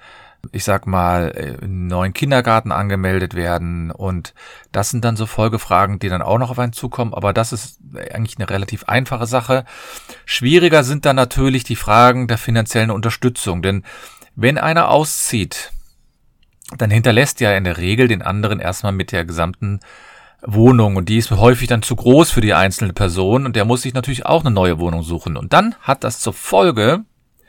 ich 0.51 0.63
sag 0.63 0.86
mal, 0.86 1.30
in 1.30 1.63
einen 1.63 1.88
neuen 1.88 2.13
Kindergarten 2.13 2.72
angemeldet 2.72 3.34
werden. 3.34 3.89
Und 3.89 4.34
das 4.72 4.89
sind 4.89 5.06
dann 5.06 5.15
so 5.15 5.25
Folgefragen, 5.25 6.00
die 6.00 6.10
dann 6.10 6.22
auch 6.22 6.38
noch 6.38 6.51
auf 6.51 6.60
einen 6.60 6.74
zukommen. 6.74 7.13
Aber 7.13 7.32
das 7.34 7.53
ist 7.53 7.80
eigentlich 8.13 8.38
eine 8.38 8.50
relativ 8.50 8.84
einfache 8.86 9.27
Sache. 9.27 9.65
Schwieriger 10.25 10.84
sind 10.84 11.06
dann 11.06 11.15
natürlich 11.15 11.63
die 11.63 11.75
Fragen 11.77 12.27
der 12.27 12.38
finanziellen 12.38 12.91
Unterstützung. 12.91 13.62
Denn 13.62 13.84
wenn 14.36 14.58
einer 14.58 14.89
auszieht, 14.89 15.72
dann 16.77 16.91
hinterlässt 16.91 17.39
ja 17.41 17.55
in 17.55 17.63
der 17.63 17.77
Regel 17.77 18.07
den 18.07 18.21
anderen 18.21 18.59
erstmal 18.59 18.91
mit 18.91 19.11
der 19.11 19.25
gesamten 19.25 19.79
Wohnung 20.43 20.95
und 20.95 21.09
die 21.09 21.17
ist 21.17 21.31
häufig 21.31 21.67
dann 21.67 21.83
zu 21.83 21.95
groß 21.95 22.31
für 22.31 22.41
die 22.41 22.53
einzelne 22.53 22.93
Person 22.93 23.45
und 23.45 23.55
der 23.55 23.65
muss 23.65 23.83
sich 23.83 23.93
natürlich 23.93 24.25
auch 24.25 24.41
eine 24.41 24.51
neue 24.51 24.79
Wohnung 24.79 25.03
suchen. 25.03 25.37
Und 25.37 25.53
dann 25.53 25.75
hat 25.81 26.03
das 26.03 26.19
zur 26.19 26.33
Folge, 26.33 27.03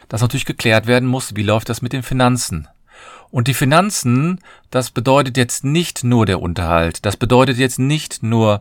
dass 0.08 0.20
natürlich 0.20 0.44
geklärt 0.44 0.86
werden 0.86 1.08
muss, 1.08 1.34
wie 1.36 1.42
läuft 1.42 1.68
das 1.68 1.82
mit 1.82 1.92
den 1.92 2.02
Finanzen. 2.02 2.68
Und 3.30 3.48
die 3.48 3.54
Finanzen, 3.54 4.40
das 4.70 4.90
bedeutet 4.90 5.38
jetzt 5.38 5.64
nicht 5.64 6.04
nur 6.04 6.26
der 6.26 6.42
Unterhalt, 6.42 7.06
das 7.06 7.16
bedeutet 7.16 7.56
jetzt 7.56 7.78
nicht 7.78 8.22
nur 8.22 8.60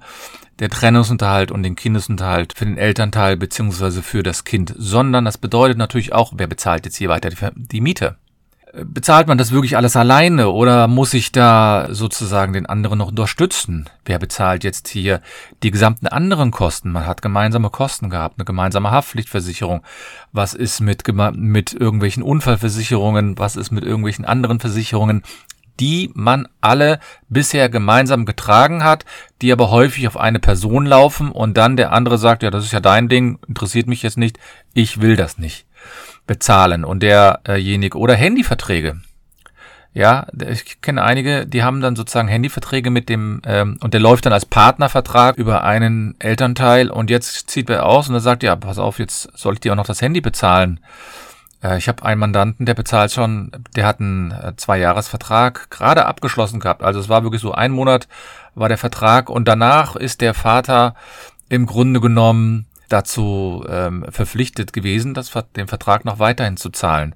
der 0.60 0.70
Trennungsunterhalt 0.70 1.52
und 1.52 1.64
den 1.64 1.76
Kindesunterhalt 1.76 2.54
für 2.56 2.66
den 2.66 2.78
Elternteil 2.78 3.36
beziehungsweise 3.36 4.02
für 4.02 4.24
das 4.24 4.46
Kind, 4.46 4.74
sondern 4.78 5.26
das 5.26 5.38
bedeutet 5.38 5.78
natürlich 5.78 6.14
auch, 6.14 6.32
wer 6.38 6.48
bezahlt 6.48 6.86
jetzt 6.86 6.96
hier 6.96 7.10
weiter 7.10 7.30
die, 7.30 7.36
die 7.56 7.82
Miete 7.82 8.16
bezahlt 8.74 9.28
man 9.28 9.38
das 9.38 9.52
wirklich 9.52 9.76
alles 9.76 9.96
alleine 9.96 10.50
oder 10.50 10.88
muss 10.88 11.14
ich 11.14 11.32
da 11.32 11.88
sozusagen 11.92 12.54
den 12.54 12.66
anderen 12.66 13.00
noch 13.00 13.10
unterstützen? 13.10 13.90
Wer 14.06 14.20
bezahlt 14.20 14.64
jetzt 14.64 14.88
hier 14.88 15.22
die 15.62 15.72
gesamten 15.72 16.08
anderen 16.08 16.52
Kosten? 16.52 16.92
Man 16.92 17.06
hat 17.06 17.22
gemeinsame 17.22 17.70
Kosten 17.70 18.10
gehabt, 18.10 18.36
eine 18.38 18.46
gemeinsame 18.46 18.92
Haftpflichtversicherung. 18.92 19.82
Was 20.32 20.54
ist 20.54 20.80
mit, 20.80 21.04
mit 21.34 21.74
irgendwelchen 21.74 22.24
Unfallversicherungen? 22.24 23.38
Was 23.38 23.56
ist 23.56 23.72
mit 23.72 23.84
irgendwelchen 23.84 24.26
anderen 24.26 24.60
Versicherungen? 24.60 25.24
die 25.80 26.12
man 26.14 26.48
alle 26.60 27.00
bisher 27.28 27.68
gemeinsam 27.68 28.26
getragen 28.26 28.84
hat, 28.84 29.04
die 29.42 29.52
aber 29.52 29.72
häufig 29.72 30.08
auf 30.08 30.16
eine 30.16 30.38
Person 30.38 30.86
laufen 30.86 31.32
und 31.32 31.58
dann 31.58 31.76
der 31.76 31.92
andere 31.92 32.20
sagt, 32.20 32.44
ja, 32.44 32.52
das 32.52 32.66
ist 32.66 32.74
ja 32.74 32.82
dein 32.82 33.10
Ding, 33.10 33.40
interessiert 33.48 33.88
mich 33.88 34.04
jetzt 34.04 34.18
nicht, 34.18 34.38
ich 34.76 35.02
will 35.02 35.16
das 35.16 35.40
nicht 35.40 35.66
bezahlen 36.28 36.86
und 36.86 37.04
derjenige 37.04 37.98
oder 37.98 38.16
Handyverträge. 38.16 39.02
Ja, 39.94 40.28
ich 40.48 40.80
kenne 40.80 41.04
einige, 41.04 41.46
die 41.46 41.64
haben 41.64 41.82
dann 41.82 41.98
sozusagen 41.98 42.30
Handyverträge 42.30 42.90
mit 42.90 43.10
dem 43.10 43.42
ähm, 43.46 43.78
und 43.82 43.94
der 43.94 44.00
läuft 44.00 44.26
dann 44.26 44.32
als 44.32 44.46
Partnervertrag 44.46 45.38
über 45.38 45.66
einen 45.66 46.16
Elternteil 46.20 46.90
und 46.90 47.10
jetzt 47.10 47.50
zieht 47.50 47.70
er 47.70 47.86
aus 47.86 48.08
und 48.08 48.16
er 48.16 48.22
sagt, 48.22 48.42
ja, 48.42 48.56
pass 48.56 48.80
auf, 48.80 49.00
jetzt 49.00 49.38
soll 49.38 49.56
ich 49.56 49.60
dir 49.60 49.74
auch 49.74 49.78
noch 49.78 49.86
das 49.86 50.02
Handy 50.02 50.22
bezahlen. 50.22 50.80
Äh, 51.62 51.78
ich 51.78 51.90
habe 51.90 52.04
einen 52.06 52.22
Mandanten, 52.22 52.66
der 52.66 52.74
bezahlt 52.74 53.12
schon, 53.12 53.52
der 53.76 53.86
hat 53.86 54.00
einen 54.00 54.32
äh, 54.32 54.54
Zwei-Jahres-Vertrag 54.56 55.70
gerade 55.70 56.06
abgeschlossen 56.06 56.62
gehabt. 56.62 56.84
Also 56.84 57.02
es 57.02 57.10
war 57.10 57.24
wirklich 57.24 57.42
so 57.42 57.52
ein 57.52 57.72
Monat 57.72 58.08
war 58.56 58.70
der 58.70 58.78
Vertrag 58.78 59.30
und 59.30 59.48
danach 59.48 59.96
ist 59.96 60.22
der 60.22 60.34
Vater 60.34 60.96
im 61.50 61.66
Grunde 61.66 62.00
genommen 62.00 62.66
dazu 62.92 63.66
ähm, 63.70 64.06
verpflichtet 64.10 64.74
gewesen, 64.74 65.14
das, 65.14 65.32
den 65.56 65.68
Vertrag 65.68 66.06
noch 66.06 66.20
weiterhin 66.20 66.58
zu 66.58 66.70
zahlen. 66.70 67.16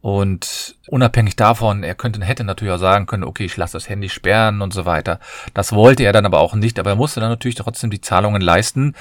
Und 0.00 0.76
unabhängig 0.86 1.36
davon, 1.36 1.82
er 1.82 1.94
könnte, 1.94 2.24
hätte 2.24 2.44
natürlich 2.44 2.72
auch 2.72 2.78
sagen 2.78 3.06
können, 3.06 3.24
okay, 3.24 3.44
ich 3.44 3.56
lasse 3.56 3.72
das 3.72 3.88
Handy 3.88 4.08
sperren 4.08 4.62
und 4.62 4.72
so 4.72 4.86
weiter. 4.86 5.18
Das 5.54 5.72
wollte 5.72 6.04
er 6.04 6.12
dann 6.12 6.26
aber 6.26 6.38
auch 6.38 6.54
nicht, 6.54 6.78
aber 6.78 6.90
er 6.90 6.96
musste 6.96 7.20
dann 7.20 7.30
natürlich 7.30 7.56
trotzdem 7.56 7.90
die 7.90 8.00
Zahlungen 8.00 8.40
leisten. 8.40 8.94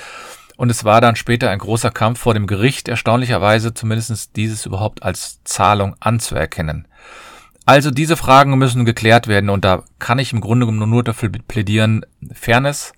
Und 0.58 0.72
es 0.72 0.84
war 0.84 1.02
dann 1.02 1.16
später 1.16 1.52
ein 1.52 1.60
großer 1.60 1.92
Kampf 1.92 2.20
vor 2.20 2.34
dem 2.34 2.48
Gericht, 2.48 2.88
erstaunlicherweise 2.88 3.76
zumindest 3.76 4.36
dieses 4.36 4.66
überhaupt 4.66 5.04
als 5.04 5.44
Zahlung 5.44 5.96
anzuerkennen. 6.00 6.88
Also 7.68 7.92
diese 7.92 8.18
Fragen 8.18 8.58
müssen 8.58 8.86
geklärt 8.86 9.28
werden 9.28 9.50
und 9.52 9.66
da 9.66 9.84
kann 10.00 10.20
ich 10.20 10.34
im 10.34 10.42
Grunde 10.42 10.66
genommen 10.66 10.90
nur 10.90 11.04
dafür 11.04 11.30
plädieren, 11.30 12.06
Fairness. 12.34 12.94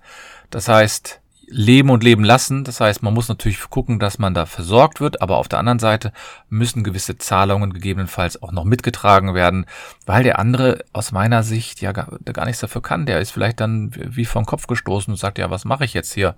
Das 0.48 0.68
heißt, 0.68 1.20
leben 1.50 1.90
und 1.90 2.04
leben 2.04 2.24
lassen. 2.24 2.64
Das 2.64 2.80
heißt, 2.80 3.02
man 3.02 3.12
muss 3.12 3.28
natürlich 3.28 3.68
gucken, 3.68 3.98
dass 3.98 4.18
man 4.18 4.34
da 4.34 4.46
versorgt 4.46 5.00
wird, 5.00 5.20
aber 5.20 5.36
auf 5.36 5.48
der 5.48 5.58
anderen 5.58 5.78
Seite 5.78 6.12
müssen 6.48 6.84
gewisse 6.84 7.18
Zahlungen 7.18 7.72
gegebenenfalls 7.72 8.42
auch 8.42 8.52
noch 8.52 8.64
mitgetragen 8.64 9.34
werden, 9.34 9.66
weil 10.06 10.22
der 10.22 10.38
andere 10.38 10.84
aus 10.92 11.12
meiner 11.12 11.42
Sicht 11.42 11.80
ja 11.80 11.92
gar, 11.92 12.18
gar 12.24 12.46
nichts 12.46 12.60
dafür 12.60 12.82
kann. 12.82 13.06
Der 13.06 13.20
ist 13.20 13.32
vielleicht 13.32 13.60
dann 13.60 13.92
wie 13.94 14.24
vom 14.24 14.46
Kopf 14.46 14.66
gestoßen 14.66 15.12
und 15.12 15.18
sagt, 15.18 15.38
ja, 15.38 15.50
was 15.50 15.64
mache 15.64 15.84
ich 15.84 15.94
jetzt 15.94 16.12
hier? 16.14 16.36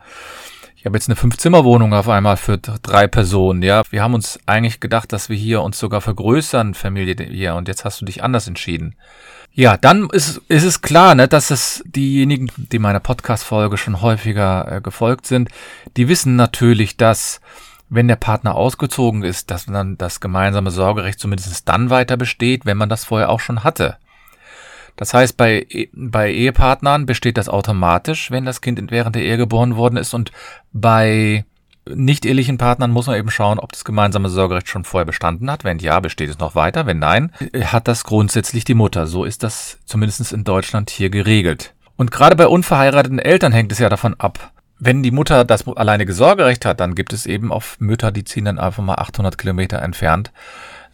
Ich 0.82 0.86
habe 0.86 0.96
jetzt 0.96 1.08
eine 1.08 1.14
Fünf-Zimmer-Wohnung 1.14 1.94
auf 1.94 2.08
einmal 2.08 2.36
für 2.36 2.58
drei 2.58 3.06
Personen, 3.06 3.62
ja. 3.62 3.82
Wir 3.90 4.02
haben 4.02 4.14
uns 4.14 4.40
eigentlich 4.46 4.80
gedacht, 4.80 5.12
dass 5.12 5.28
wir 5.28 5.36
hier 5.36 5.62
uns 5.62 5.78
sogar 5.78 6.00
vergrößern, 6.00 6.74
Familie 6.74 7.14
hier, 7.24 7.54
und 7.54 7.68
jetzt 7.68 7.84
hast 7.84 8.00
du 8.00 8.04
dich 8.04 8.24
anders 8.24 8.48
entschieden. 8.48 8.96
Ja, 9.52 9.76
dann 9.76 10.10
ist, 10.10 10.38
ist 10.48 10.64
es 10.64 10.82
klar, 10.82 11.14
ne, 11.14 11.28
dass 11.28 11.52
es 11.52 11.84
diejenigen, 11.86 12.50
die 12.56 12.80
meiner 12.80 12.98
Podcast-Folge 12.98 13.76
schon 13.76 14.02
häufiger 14.02 14.72
äh, 14.72 14.80
gefolgt 14.80 15.26
sind, 15.26 15.50
die 15.96 16.08
wissen 16.08 16.34
natürlich, 16.34 16.96
dass 16.96 17.40
wenn 17.88 18.08
der 18.08 18.16
Partner 18.16 18.56
ausgezogen 18.56 19.22
ist, 19.22 19.52
dass 19.52 19.66
dann 19.66 19.96
das 19.98 20.18
gemeinsame 20.18 20.72
Sorgerecht 20.72 21.20
zumindest 21.20 21.68
dann 21.68 21.90
weiter 21.90 22.16
besteht, 22.16 22.66
wenn 22.66 22.76
man 22.76 22.88
das 22.88 23.04
vorher 23.04 23.30
auch 23.30 23.38
schon 23.38 23.62
hatte. 23.62 23.98
Das 24.96 25.14
heißt, 25.14 25.36
bei, 25.36 25.66
e, 25.68 25.88
bei 25.92 26.32
Ehepartnern 26.32 27.06
besteht 27.06 27.38
das 27.38 27.48
automatisch, 27.48 28.30
wenn 28.30 28.44
das 28.44 28.60
Kind 28.60 28.90
während 28.90 29.16
der 29.16 29.22
Ehe 29.22 29.36
geboren 29.36 29.76
worden 29.76 29.96
ist 29.96 30.14
und 30.14 30.32
bei 30.72 31.44
nicht 31.88 32.24
ehelichen 32.24 32.58
Partnern 32.58 32.90
muss 32.90 33.06
man 33.06 33.16
eben 33.16 33.30
schauen, 33.30 33.58
ob 33.58 33.72
das 33.72 33.84
gemeinsame 33.84 34.28
Sorgerecht 34.28 34.68
schon 34.68 34.84
vorher 34.84 35.04
bestanden 35.04 35.50
hat. 35.50 35.64
Wenn 35.64 35.78
ja, 35.78 35.98
besteht 36.00 36.30
es 36.30 36.38
noch 36.38 36.54
weiter. 36.54 36.86
Wenn 36.86 37.00
nein, 37.00 37.32
hat 37.64 37.88
das 37.88 38.04
grundsätzlich 38.04 38.64
die 38.64 38.74
Mutter. 38.74 39.06
So 39.06 39.24
ist 39.24 39.42
das 39.42 39.78
zumindest 39.84 40.32
in 40.32 40.44
Deutschland 40.44 40.90
hier 40.90 41.10
geregelt. 41.10 41.74
Und 41.96 42.10
gerade 42.10 42.36
bei 42.36 42.46
unverheirateten 42.46 43.18
Eltern 43.18 43.52
hängt 43.52 43.72
es 43.72 43.78
ja 43.78 43.88
davon 43.88 44.14
ab. 44.18 44.52
Wenn 44.78 45.02
die 45.02 45.10
Mutter 45.10 45.44
das 45.44 45.66
alleinige 45.66 46.12
Sorgerecht 46.12 46.64
hat, 46.64 46.80
dann 46.80 46.94
gibt 46.94 47.12
es 47.12 47.26
eben 47.26 47.52
auch 47.52 47.62
Mütter, 47.78 48.10
die 48.10 48.24
ziehen 48.24 48.44
dann 48.44 48.58
einfach 48.58 48.82
mal 48.82 48.96
800 48.96 49.38
Kilometer 49.38 49.80
entfernt. 49.80 50.32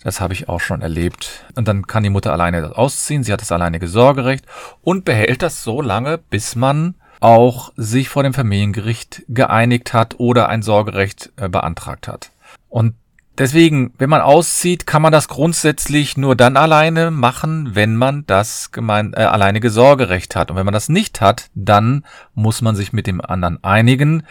Das 0.05 0.21
habe 0.21 0.33
ich 0.33 0.49
auch 0.49 0.61
schon 0.61 0.81
erlebt. 0.81 1.45
Und 1.55 1.69
dann 1.69 1.87
kann 1.87 2.03
die 2.03 2.11
Mutter 2.11 2.33
alleine 2.33 2.77
ausziehen. 2.77 3.25
Sie 3.25 3.33
hat 3.33 3.41
das 3.41 3.53
alleinige 3.53 3.89
Sorgerecht 3.89 4.45
und 4.83 5.05
behält 5.05 5.43
das 5.43 5.63
so 5.63 5.83
lange, 5.83 6.19
bis 6.19 6.57
man 6.57 6.95
auch 7.21 7.73
sich 7.77 8.09
vor 8.09 8.23
dem 8.23 8.35
Familiengericht 8.35 9.25
geeinigt 9.29 9.93
hat 9.93 10.19
oder 10.19 10.49
ein 10.49 10.63
Sorgerecht 10.63 11.33
äh, 11.37 11.49
beantragt 11.49 12.07
hat. 12.07 12.31
Und 12.69 12.95
deswegen, 13.37 13.93
wenn 13.99 14.11
man 14.11 14.21
auszieht, 14.21 14.87
kann 14.87 15.03
man 15.03 15.13
das 15.13 15.29
grundsätzlich 15.29 16.17
nur 16.17 16.37
dann 16.37 16.57
alleine 16.57 17.11
machen, 17.11 17.75
wenn 17.75 17.97
man 17.97 18.25
das 18.27 18.71
gemein, 18.71 19.15
äh, 19.15 19.23
alleinige 19.23 19.71
Sorgerecht 19.71 20.37
hat. 20.37 20.51
Und 20.51 20.57
wenn 20.57 20.67
man 20.67 20.75
das 20.75 20.89
nicht 20.89 21.21
hat, 21.21 21.51
dann 21.55 22.05
muss 22.35 22.63
man 22.63 22.77
sich 22.77 22.93
mit 22.93 23.07
dem 23.07 23.21
anderen 23.21 23.63
einigen. 23.65 24.23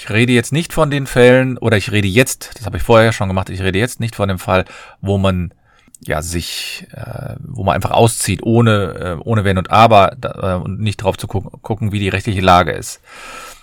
Ich 0.00 0.10
rede 0.10 0.32
jetzt 0.32 0.52
nicht 0.52 0.72
von 0.72 0.92
den 0.92 1.08
Fällen, 1.08 1.58
oder 1.58 1.76
ich 1.76 1.90
rede 1.90 2.06
jetzt, 2.06 2.50
das 2.54 2.66
habe 2.66 2.76
ich 2.76 2.84
vorher 2.84 3.12
schon 3.12 3.26
gemacht, 3.26 3.50
ich 3.50 3.60
rede 3.60 3.80
jetzt 3.80 3.98
nicht 3.98 4.14
von 4.14 4.28
dem 4.28 4.38
Fall, 4.38 4.64
wo 5.00 5.18
man 5.18 5.52
ja 6.00 6.22
sich, 6.22 6.86
äh, 6.92 7.34
wo 7.40 7.64
man 7.64 7.74
einfach 7.74 7.90
auszieht, 7.90 8.44
ohne, 8.44 9.18
äh, 9.18 9.22
ohne 9.24 9.42
Wenn 9.42 9.58
und 9.58 9.72
Aber 9.72 10.12
äh, 10.22 10.54
und 10.54 10.78
nicht 10.78 10.98
drauf 10.98 11.18
zu 11.18 11.26
gucken, 11.26 11.50
gucken, 11.62 11.90
wie 11.90 11.98
die 11.98 12.10
rechtliche 12.10 12.40
Lage 12.40 12.70
ist. 12.70 13.00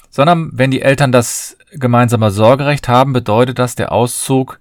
Sondern 0.09 0.49
wenn 0.51 0.71
die 0.71 0.81
Eltern 0.81 1.13
das 1.13 1.57
gemeinsame 1.71 2.31
Sorgerecht 2.31 2.89
haben, 2.89 3.13
bedeutet 3.13 3.57
das, 3.57 3.75
der 3.75 3.93
Auszug 3.93 4.59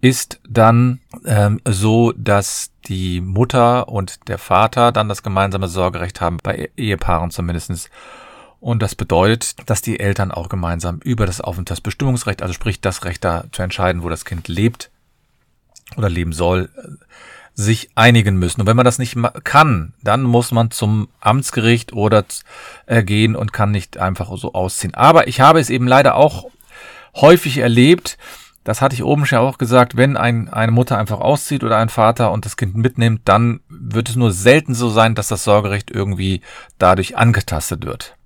ist 0.00 0.40
dann 0.48 1.00
ähm, 1.26 1.60
so, 1.66 2.12
dass 2.12 2.70
die 2.86 3.20
Mutter 3.20 3.88
und 3.90 4.26
der 4.28 4.38
Vater 4.38 4.90
dann 4.90 5.10
das 5.10 5.22
gemeinsame 5.22 5.68
Sorgerecht 5.68 6.22
haben, 6.22 6.38
bei 6.42 6.70
Ehepaaren 6.78 7.30
zumindestens. 7.30 7.90
Und 8.64 8.80
das 8.80 8.94
bedeutet, 8.94 9.56
dass 9.66 9.82
die 9.82 10.00
Eltern 10.00 10.30
auch 10.30 10.48
gemeinsam 10.48 10.98
über 11.04 11.26
das 11.26 11.42
Aufenthaltsbestimmungsrecht, 11.42 12.40
also 12.40 12.54
sprich 12.54 12.80
das 12.80 13.04
Recht 13.04 13.22
da 13.22 13.44
zu 13.52 13.60
entscheiden, 13.60 14.02
wo 14.02 14.08
das 14.08 14.24
Kind 14.24 14.48
lebt, 14.48 14.90
oder 15.98 16.08
leben 16.08 16.32
soll, 16.32 16.70
sich 17.52 17.90
einigen 17.94 18.38
müssen. 18.38 18.62
Und 18.62 18.66
wenn 18.66 18.76
man 18.76 18.86
das 18.86 18.98
nicht 18.98 19.18
kann, 19.44 19.92
dann 20.02 20.22
muss 20.22 20.50
man 20.50 20.70
zum 20.70 21.08
Amtsgericht 21.20 21.92
oder 21.92 22.24
äh, 22.86 23.02
gehen 23.02 23.36
und 23.36 23.52
kann 23.52 23.70
nicht 23.70 23.98
einfach 23.98 24.34
so 24.38 24.54
ausziehen. 24.54 24.94
Aber 24.94 25.28
ich 25.28 25.42
habe 25.42 25.60
es 25.60 25.68
eben 25.68 25.86
leider 25.86 26.14
auch 26.14 26.46
häufig 27.16 27.58
erlebt, 27.58 28.16
das 28.64 28.80
hatte 28.80 28.94
ich 28.94 29.04
oben 29.04 29.26
schon 29.26 29.40
auch 29.40 29.58
gesagt, 29.58 29.98
wenn 29.98 30.16
ein, 30.16 30.48
eine 30.48 30.72
Mutter 30.72 30.96
einfach 30.96 31.20
auszieht 31.20 31.64
oder 31.64 31.76
ein 31.76 31.90
Vater 31.90 32.32
und 32.32 32.46
das 32.46 32.56
Kind 32.56 32.76
mitnimmt, 32.76 33.20
dann 33.26 33.60
wird 33.68 34.08
es 34.08 34.16
nur 34.16 34.32
selten 34.32 34.74
so 34.74 34.88
sein, 34.88 35.14
dass 35.14 35.28
das 35.28 35.44
Sorgerecht 35.44 35.90
irgendwie 35.90 36.40
dadurch 36.78 37.18
angetastet 37.18 37.84
wird 37.84 38.16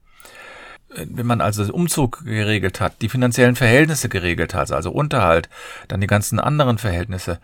wenn 0.94 1.26
man 1.26 1.40
also 1.40 1.64
den 1.64 1.72
Umzug 1.72 2.24
geregelt 2.24 2.80
hat, 2.80 3.02
die 3.02 3.08
finanziellen 3.08 3.56
Verhältnisse 3.56 4.08
geregelt 4.08 4.54
hat, 4.54 4.72
also 4.72 4.90
Unterhalt, 4.90 5.48
dann 5.88 6.00
die 6.00 6.06
ganzen 6.06 6.40
anderen 6.40 6.78
Verhältnisse, 6.78 7.40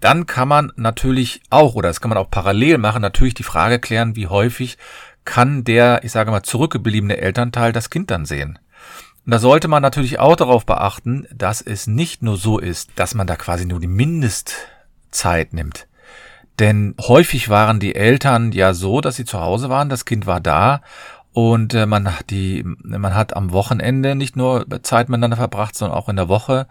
dann 0.00 0.26
kann 0.26 0.48
man 0.48 0.72
natürlich 0.76 1.42
auch, 1.50 1.74
oder 1.74 1.88
das 1.88 2.00
kann 2.00 2.08
man 2.08 2.18
auch 2.18 2.30
parallel 2.30 2.78
machen, 2.78 3.02
natürlich 3.02 3.34
die 3.34 3.42
Frage 3.42 3.78
klären, 3.78 4.16
wie 4.16 4.26
häufig 4.26 4.78
kann 5.24 5.64
der, 5.64 6.04
ich 6.04 6.12
sage 6.12 6.30
mal, 6.30 6.42
zurückgebliebene 6.42 7.18
Elternteil 7.18 7.72
das 7.72 7.90
Kind 7.90 8.10
dann 8.10 8.24
sehen. 8.24 8.58
Und 9.26 9.32
da 9.32 9.38
sollte 9.38 9.68
man 9.68 9.82
natürlich 9.82 10.18
auch 10.18 10.36
darauf 10.36 10.64
beachten, 10.64 11.26
dass 11.34 11.60
es 11.60 11.86
nicht 11.86 12.22
nur 12.22 12.36
so 12.36 12.58
ist, 12.58 12.90
dass 12.96 13.14
man 13.14 13.26
da 13.26 13.36
quasi 13.36 13.66
nur 13.66 13.80
die 13.80 13.86
Mindestzeit 13.86 15.52
nimmt. 15.52 15.86
Denn 16.58 16.94
häufig 17.00 17.48
waren 17.48 17.78
die 17.78 17.94
Eltern 17.94 18.52
ja 18.52 18.72
so, 18.72 19.00
dass 19.00 19.16
sie 19.16 19.24
zu 19.24 19.40
Hause 19.40 19.68
waren, 19.68 19.88
das 19.88 20.04
Kind 20.04 20.26
war 20.26 20.40
da 20.40 20.80
und 21.38 21.72
äh, 21.72 21.86
man 21.86 22.18
hat 22.18 22.30
die, 22.30 22.64
man 22.64 23.14
hat 23.14 23.36
am 23.36 23.52
Wochenende 23.52 24.16
nicht 24.16 24.34
nur 24.34 24.66
Zeit 24.82 25.08
miteinander 25.08 25.36
verbracht, 25.36 25.76
sondern 25.76 25.96
auch 25.96 26.08
in 26.08 26.16
der 26.16 26.28
Woche. 26.28 26.66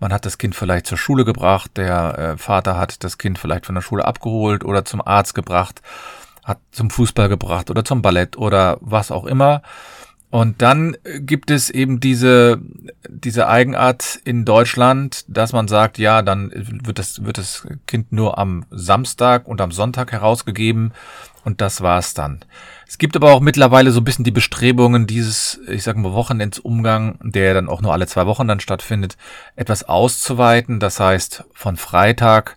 Man 0.00 0.12
hat 0.12 0.26
das 0.26 0.36
Kind 0.36 0.56
vielleicht 0.56 0.88
zur 0.88 0.98
Schule 0.98 1.24
gebracht, 1.24 1.76
der 1.76 2.18
äh, 2.18 2.36
Vater 2.36 2.76
hat 2.76 3.04
das 3.04 3.18
Kind 3.18 3.38
vielleicht 3.38 3.66
von 3.66 3.76
der 3.76 3.82
Schule 3.82 4.04
abgeholt 4.04 4.64
oder 4.64 4.84
zum 4.84 5.00
Arzt 5.00 5.36
gebracht, 5.36 5.80
hat 6.42 6.58
zum 6.72 6.90
Fußball 6.90 7.28
gebracht 7.28 7.70
oder 7.70 7.84
zum 7.84 8.02
Ballett 8.02 8.36
oder 8.36 8.78
was 8.80 9.12
auch 9.12 9.26
immer. 9.26 9.62
Und 10.30 10.60
dann 10.60 10.96
gibt 11.20 11.52
es 11.52 11.70
eben 11.70 12.00
diese, 12.00 12.60
diese 13.08 13.46
Eigenart 13.46 14.18
in 14.24 14.44
Deutschland, 14.44 15.24
dass 15.28 15.52
man 15.52 15.68
sagt, 15.68 15.98
ja, 15.98 16.22
dann 16.22 16.50
wird 16.84 16.98
das, 16.98 17.24
wird 17.24 17.38
das 17.38 17.64
Kind 17.86 18.10
nur 18.10 18.38
am 18.38 18.64
Samstag 18.70 19.46
und 19.46 19.60
am 19.60 19.70
Sonntag 19.70 20.10
herausgegeben 20.10 20.94
und 21.44 21.60
das 21.60 21.80
war's 21.80 22.12
dann. 22.14 22.40
Es 22.90 22.98
gibt 22.98 23.14
aber 23.14 23.30
auch 23.30 23.38
mittlerweile 23.38 23.92
so 23.92 24.00
ein 24.00 24.04
bisschen 24.04 24.24
die 24.24 24.32
Bestrebungen, 24.32 25.06
dieses, 25.06 25.60
ich 25.68 25.84
sag 25.84 25.96
mal, 25.96 26.12
Wochenendsumgang, 26.12 27.20
der 27.22 27.54
dann 27.54 27.68
auch 27.68 27.82
nur 27.82 27.92
alle 27.92 28.08
zwei 28.08 28.26
Wochen 28.26 28.48
dann 28.48 28.58
stattfindet, 28.58 29.16
etwas 29.54 29.84
auszuweiten. 29.84 30.80
Das 30.80 30.98
heißt, 30.98 31.44
von 31.54 31.76
Freitag 31.76 32.56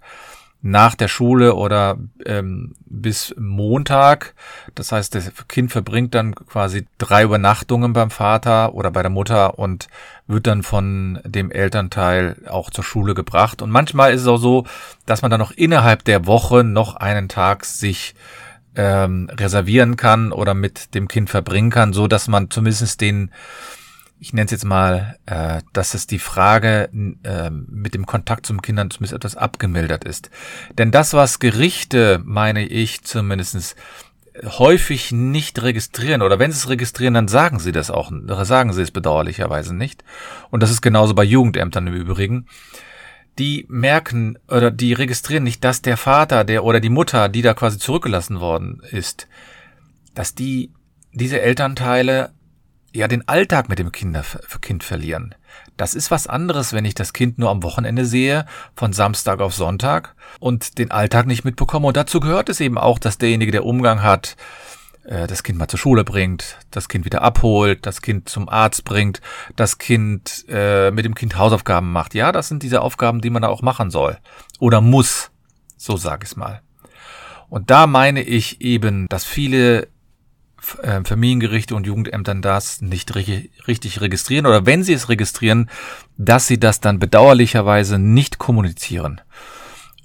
nach 0.63 0.96
der 0.96 1.08
Schule 1.08 1.54
oder 1.54 2.00
ähm, 2.26 2.74
bis 2.88 3.36
Montag. 3.38 4.34
Das 4.74 4.91
heißt, 4.91 5.13
das 5.13 5.32
Kind 5.48 5.72
verbringt 5.72 6.15
dann 6.15 6.34
quasi 6.34 6.88
drei 6.98 7.22
Übernachtungen 7.26 7.93
beim 7.93 8.10
Vater 8.10 8.74
oder 8.74 8.89
bei 8.89 9.04
der 9.04 9.12
Mutter 9.12 9.60
und 9.60 9.88
wird 10.26 10.48
dann 10.48 10.63
von 10.63 11.19
dem 11.26 11.52
Elternteil 11.52 12.38
auch 12.50 12.72
zur 12.72 12.84
Schule 12.84 13.13
gebracht. 13.13 13.62
Und 13.62 13.69
manchmal 13.69 14.12
ist 14.13 14.22
es 14.22 14.28
auch 14.28 14.38
so, 14.38 14.65
dass 15.06 15.22
man 15.22 15.30
dann 15.30 15.41
noch 15.41 15.52
innerhalb 15.52 16.04
der 16.06 16.26
Woche 16.26 16.63
noch 16.63 16.96
einen 16.96 17.30
Tag 17.30 17.65
sich 17.65 18.15
ähm, 18.75 19.29
reservieren 19.31 19.97
kann 19.97 20.31
oder 20.31 20.53
mit 20.53 20.93
dem 20.95 21.07
Kind 21.07 21.29
verbringen 21.29 21.69
kann, 21.69 21.93
so 21.93 22.07
dass 22.07 22.27
man 22.27 22.49
zumindest 22.49 23.01
den, 23.01 23.31
ich 24.19 24.33
nenne 24.33 24.45
es 24.45 24.51
jetzt 24.51 24.65
mal, 24.65 25.17
äh, 25.25 25.62
dass 25.73 25.93
es 25.93 26.07
die 26.07 26.19
Frage 26.19 26.89
äh, 27.23 27.49
mit 27.49 27.93
dem 27.93 28.05
Kontakt 28.05 28.45
zum 28.45 28.62
Kindern 28.62 28.89
zumindest 28.89 29.15
etwas 29.15 29.36
abgemildert 29.36 30.03
ist. 30.03 30.29
Denn 30.77 30.91
das, 30.91 31.13
was 31.13 31.39
Gerichte, 31.39 32.21
meine 32.23 32.65
ich 32.65 33.03
zumindestens 33.03 33.75
häufig 34.43 35.12
nicht 35.12 35.62
registrieren 35.62 36.23
oder 36.23 36.39
wenn 36.39 36.51
sie 36.51 36.57
es 36.57 36.69
registrieren, 36.69 37.13
dann 37.13 37.27
sagen 37.27 37.59
sie 37.59 37.71
das 37.71 37.91
auch, 37.91 38.12
sagen 38.43 38.73
sie 38.73 38.81
es 38.81 38.91
bedauerlicherweise 38.91 39.75
nicht. 39.75 40.03
Und 40.49 40.63
das 40.63 40.71
ist 40.71 40.81
genauso 40.81 41.13
bei 41.13 41.23
Jugendämtern 41.23 41.88
im 41.88 41.93
Übrigen 41.93 42.47
die 43.39 43.65
merken 43.67 44.38
oder 44.48 44.72
die 44.72 44.93
registrieren 44.93 45.43
nicht, 45.43 45.63
dass 45.63 45.82
der 45.82 45.98
Vater, 45.98 46.43
der 46.43 46.63
oder 46.63 46.80
die 46.80 46.89
Mutter, 46.89 47.30
die 47.30 47.41
da 47.41 47.54
quasi 47.54 47.80
zurückgelassen 47.80 48.39
worden 48.39 48.82
ist, 48.91 49.28
dass 50.13 50.36
die 50.36 50.72
diese 51.12 51.41
Elternteile 51.41 52.32
ja 52.93 53.08
den 53.08 53.28
Alltag 53.28 53.69
mit 53.69 53.80
dem 53.80 53.91
Kinder, 53.91 54.24
Kind 54.62 54.84
verlieren. 54.84 55.34
Das 55.78 55.96
ist 55.96 56.12
was 56.12 56.28
anderes, 56.28 56.74
wenn 56.74 56.86
ich 56.86 56.93
das 56.93 57.13
Kind 57.13 57.39
nur 57.39 57.50
am 57.50 57.63
Wochenende 57.63 58.06
sehe, 58.06 58.46
von 58.76 58.93
Samstag 58.93 59.39
auf 59.39 59.54
Sonntag 59.54 60.15
und 60.39 60.78
den 60.78 60.91
Alltag 60.91 61.26
nicht 61.26 61.43
mitbekomme. 61.43 61.88
Und 61.88 61.98
dazu 61.98 62.19
gehört 62.19 62.50
es 62.50 62.60
eben 62.60 62.78
auch, 62.78 63.00
dass 63.00 63.17
derjenige, 63.17 63.52
der 63.52 63.65
Umgang 63.65 64.04
hat, 64.04 64.36
äh, 65.04 65.28
das 65.28 65.44
Kind 65.44 65.58
mal 65.60 65.68
zur 65.68 65.80
Schule 65.80 66.04
bringt, 66.04 66.58
das 66.72 66.89
Kind 66.89 67.06
wieder 67.06 67.22
abholt, 67.22 67.86
das 67.86 68.02
Kind 68.02 68.30
zum 68.30 68.50
Arzt 68.50 68.86
bringt, 68.86 69.22
das 69.56 69.78
Kind 69.78 70.46
äh, 70.48 70.92
mit 70.92 71.06
dem 71.06 71.16
Kind 71.16 71.38
Hausaufgaben 71.38 71.92
macht. 71.92 72.13
Ja, 72.13 72.32
das 72.32 72.48
sind 72.48 72.63
diese 72.63 72.82
Aufgaben, 72.82 73.22
die 73.22 73.30
man 73.30 73.42
da 73.42 73.50
auch 73.50 73.62
machen 73.62 73.92
soll 73.92 74.18
oder 74.60 74.82
muss, 74.82 75.32
so 75.78 75.98
sage 75.98 76.24
ich 76.24 76.32
es 76.32 76.36
mal. 76.36 76.62
Und 77.50 77.70
da 77.70 77.86
meine 77.86 78.24
ich 78.24 78.62
eben, 78.62 79.08
dass 79.10 79.26
viele 79.26 79.88
äh, 80.82 81.04
Familiengerichte 81.04 81.76
und 81.76 81.86
Jugendämtern 81.86 82.42
das 82.42 82.82
nicht 82.82 83.13
richtig 83.16 84.02
registrieren 84.02 84.46
oder 84.46 84.66
wenn 84.66 84.84
sie 84.84 84.94
es 84.94 85.10
registrieren, 85.10 85.70
dass 86.18 86.48
sie 86.48 86.60
das 86.60 86.80
dann 86.80 87.00
bedauerlicherweise 87.00 88.00
nicht 88.00 88.38
kommunizieren. 88.38 89.22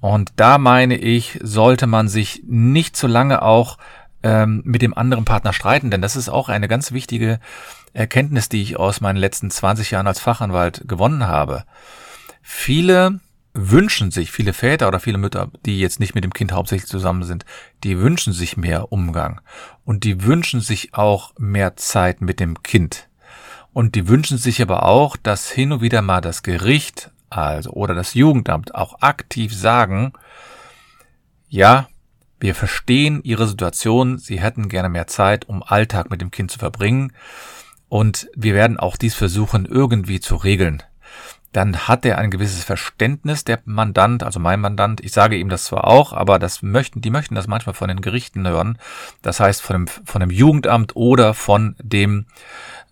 Und 0.01 0.33
da 0.37 0.59
meine 0.59 0.97
ich, 0.97 1.39
sollte 1.43 1.87
man 1.87 2.09
sich 2.09 2.43
nicht 2.47 2.97
zu 2.97 3.07
lange 3.07 3.43
auch 3.43 3.79
ähm, 4.23 4.63
mit 4.65 4.83
dem 4.83 4.97
anderen 4.97 5.25
Partner 5.25 5.53
streiten, 5.53 5.91
denn 5.91 6.03
das 6.03 6.17
ist 6.17 6.29
auch 6.29 6.49
eine 6.49 6.69
ganz 6.69 6.93
wichtige 6.93 7.41
Erkenntnis, 7.93 8.49
die 8.49 8.63
ich 8.63 8.77
aus 8.77 9.01
meinen 9.01 9.17
letzten 9.17 9.51
20 9.51 9.91
Jahren 9.91 10.07
als 10.07 10.21
Fachanwalt 10.21 10.87
gewonnen 10.87 11.27
habe. 11.27 11.65
Viele 12.43 13.21
wünschen 13.55 14.11
sich, 14.11 14.31
viele 14.31 14.53
Väter 14.53 14.89
oder 14.89 15.01
viele 15.01 15.19
Mütter, 15.19 15.51
die 15.67 15.81
jetzt 15.81 16.01
nicht 16.01 16.15
mit 16.15 16.25
dem 16.25 16.33
Kind 16.33 16.53
hauptsächlich 16.53 16.89
zusammen 16.89 17.25
sind, 17.25 17.45
die 17.83 17.99
wünschen 17.99 18.33
sich 18.33 18.57
mehr 18.57 18.93
Umgang 18.93 19.41
und 19.85 20.05
die 20.05 20.23
wünschen 20.25 20.61
sich 20.61 20.95
auch 20.95 21.33
mehr 21.39 21.77
Zeit 21.77 22.21
mit 22.21 22.41
dem 22.41 22.63
Kind. 22.63 23.09
Und 23.73 23.95
die 23.95 24.09
wünschen 24.09 24.39
sich 24.39 24.63
aber 24.63 24.85
auch, 24.85 25.17
dass 25.17 25.51
hin 25.51 25.73
und 25.73 25.81
wieder 25.81 26.03
mal 26.03 26.21
das 26.21 26.43
Gericht, 26.43 27.11
also 27.31 27.71
oder 27.71 27.95
das 27.95 28.15
Jugendamt 28.15 28.75
auch 28.75 29.03
aktiv 29.03 29.55
sagen, 29.55 30.13
ja, 31.49 31.89
wir 32.41 32.55
verstehen 32.55 33.21
Ihre 33.23 33.47
Situation, 33.47 34.19
Sie 34.19 34.41
hätten 34.41 34.69
gerne 34.69 34.89
mehr 34.89 35.07
Zeit, 35.07 35.49
um 35.49 35.63
Alltag 35.63 36.11
mit 36.11 36.21
dem 36.21 36.31
Kind 36.31 36.51
zu 36.51 36.59
verbringen 36.59 37.13
und 37.89 38.29
wir 38.35 38.55
werden 38.55 38.79
auch 38.79 38.97
dies 38.97 39.15
versuchen 39.15 39.67
irgendwie 39.67 40.21
zu 40.21 40.37
regeln 40.37 40.83
dann 41.53 41.89
hat 41.89 42.05
er 42.05 42.19
ein 42.19 42.31
gewisses 42.31 42.63
Verständnis, 42.65 43.43
der 43.45 43.61
Mandant, 43.65 44.23
also 44.23 44.39
mein 44.39 44.61
Mandant. 44.61 45.01
Ich 45.03 45.13
sage 45.13 45.37
ihm 45.37 45.49
das 45.49 45.65
zwar 45.65 45.87
auch, 45.87 46.13
aber 46.13 46.39
das 46.39 46.63
möchten, 46.63 47.01
die 47.01 47.11
möchten 47.11 47.35
das 47.35 47.47
manchmal 47.47 47.75
von 47.75 47.89
den 47.89 48.03
Gerichten 48.03 48.47
hören. 48.47 48.79
Das 49.23 49.41
heißt 49.41 49.63
von 49.63 49.75
dem, 49.75 49.87
von 49.87 50.21
dem 50.21 50.31
Jugendamt 50.31 50.95
oder 50.95 51.33
von 51.33 51.75
dem 51.81 52.27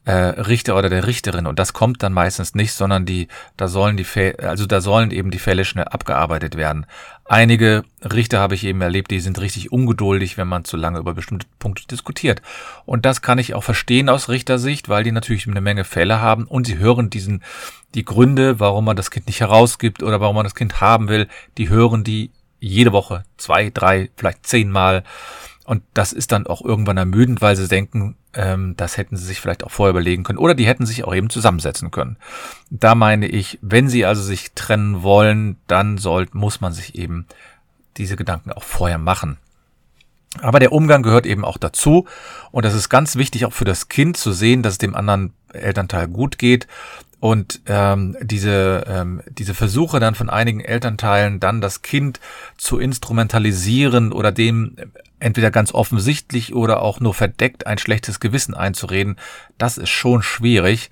äh, 0.07 0.13
Richter 0.13 0.77
oder 0.77 0.89
der 0.89 1.07
Richterin 1.07 1.47
und 1.47 1.59
das 1.59 1.73
kommt 1.73 2.03
dann 2.03 2.13
meistens 2.13 2.55
nicht, 2.55 2.73
sondern 2.73 3.07
die, 3.07 3.27
da 3.57 3.67
sollen 3.67 3.97
die 3.97 4.05
Fälle, 4.05 4.39
also 4.39 4.65
da 4.65 4.81
sollen 4.81 5.11
eben 5.11 5.33
die 5.33 5.41
Fälle 5.41 5.65
schnell 5.65 5.87
abgearbeitet 5.87 6.57
werden. 6.57 6.87
Einige 7.25 7.83
Richter 8.03 8.39
habe 8.39 8.55
ich 8.55 8.63
eben 8.63 8.81
erlebt, 8.81 9.11
die 9.11 9.19
sind 9.19 9.41
richtig 9.41 9.73
ungeduldig, 9.73 10.39
wenn 10.39 10.47
man 10.47 10.65
zu 10.65 10.77
lange 10.77 11.01
über 11.01 11.13
bestimmte 11.13 11.49
Punkte 11.59 11.89
diskutiert. 11.89 12.41
Und 12.85 13.05
das 13.05 13.21
kann 13.21 13.39
ich 13.39 13.55
auch 13.55 13.65
verstehen 13.65 14.09
aus 14.09 14.29
Richtersicht, 14.29 14.89
weil 14.89 15.03
die 15.03 15.11
natürlich 15.11 15.49
eine 15.49 15.61
Menge 15.61 15.83
Fälle 15.83 16.21
haben 16.21 16.45
und 16.45 16.69
sie 16.69 16.79
hören 16.79 17.11
diesen, 17.11 17.43
die 17.97 18.05
Gründe, 18.05 18.61
warum 18.61 18.85
man 18.85 18.97
das 18.97 19.11
Kind 19.11 19.27
nicht 19.27 19.41
herausgibt 19.41 20.05
oder 20.05 20.21
warum 20.21 20.37
man 20.37 20.45
das 20.45 20.55
Kind 20.55 20.81
haben 20.81 21.09
will, 21.09 21.27
die 21.59 21.69
hören 21.69 22.05
die 22.05 22.31
jede 22.61 22.93
Woche 22.93 23.25
zwei, 23.39 23.71
drei, 23.71 24.11
vielleicht 24.17 24.47
zehnmal. 24.47 25.03
Und 25.67 25.83
das 25.95 26.13
ist 26.13 26.31
dann 26.31 26.47
auch 26.47 26.65
irgendwann 26.65 26.97
ermüdend, 26.97 27.43
weil 27.43 27.57
sie 27.57 27.67
denken, 27.67 28.15
ähm, 28.35 28.75
das 28.77 28.97
hätten 28.97 29.17
sie 29.17 29.25
sich 29.25 29.41
vielleicht 29.41 29.65
auch 29.65 29.73
vorher 29.73 29.91
überlegen 29.91 30.23
können. 30.23 30.39
Oder 30.39 30.55
die 30.55 30.67
hätten 30.67 30.87
sich 30.87 31.03
auch 31.03 31.15
eben 31.15 31.29
zusammensetzen 31.29 31.91
können. 31.91 32.19
Da 32.71 32.95
meine 32.95 33.27
ich, 33.27 33.59
wenn 33.63 33.89
sie 33.89 34.05
also 34.05 34.23
sich 34.23 34.53
trennen 34.53 35.03
wollen, 35.03 35.57
dann 35.67 35.99
soll, 35.99 36.29
muss 36.33 36.61
man 36.61 36.73
sich 36.73 36.95
eben 36.95 37.27
diese 37.97 38.15
Gedanken 38.15 38.53
auch 38.53 38.63
vorher 38.63 38.99
machen. 38.99 39.39
Aber 40.41 40.61
der 40.61 40.73
Umgang 40.73 41.03
gehört 41.03 41.27
eben 41.27 41.45
auch 41.45 41.57
dazu. 41.57 42.07
Und 42.53 42.65
das 42.65 42.75
ist 42.75 42.89
ganz 42.89 43.17
wichtig 43.17 43.45
auch 43.45 43.53
für 43.53 43.65
das 43.65 43.89
Kind 43.89 44.17
zu 44.17 44.33
sehen, 44.33 44.63
dass 44.63 44.75
es 44.75 44.79
dem 44.79 44.95
anderen 44.95 45.33
Elternteil 45.53 46.07
gut 46.07 46.39
geht 46.39 46.69
und 47.19 47.63
ähm, 47.67 48.17
diese, 48.21 48.85
ähm, 48.87 49.23
diese 49.29 49.55
Versuche 49.55 50.01
dann 50.01 50.15
von 50.15 50.29
einigen 50.31 50.61
Elternteilen, 50.61 51.41
dann 51.41 51.61
das 51.61 51.83
Kind 51.83 52.21
zu 52.57 52.79
instrumentalisieren 52.79 54.13
oder 54.13 54.33
dem 54.33 54.77
entweder 55.19 55.51
ganz 55.51 55.73
offensichtlich 55.73 56.55
oder 56.55 56.83
auch 56.83 57.01
nur 57.01 57.15
verdeckt 57.15 57.67
ein 57.67 57.79
schlechtes 57.79 58.21
Gewissen 58.21 58.55
einzureden, 58.55 59.17
das 59.57 59.79
ist 59.79 59.89
schon 59.89 60.23
schwierig 60.23 60.91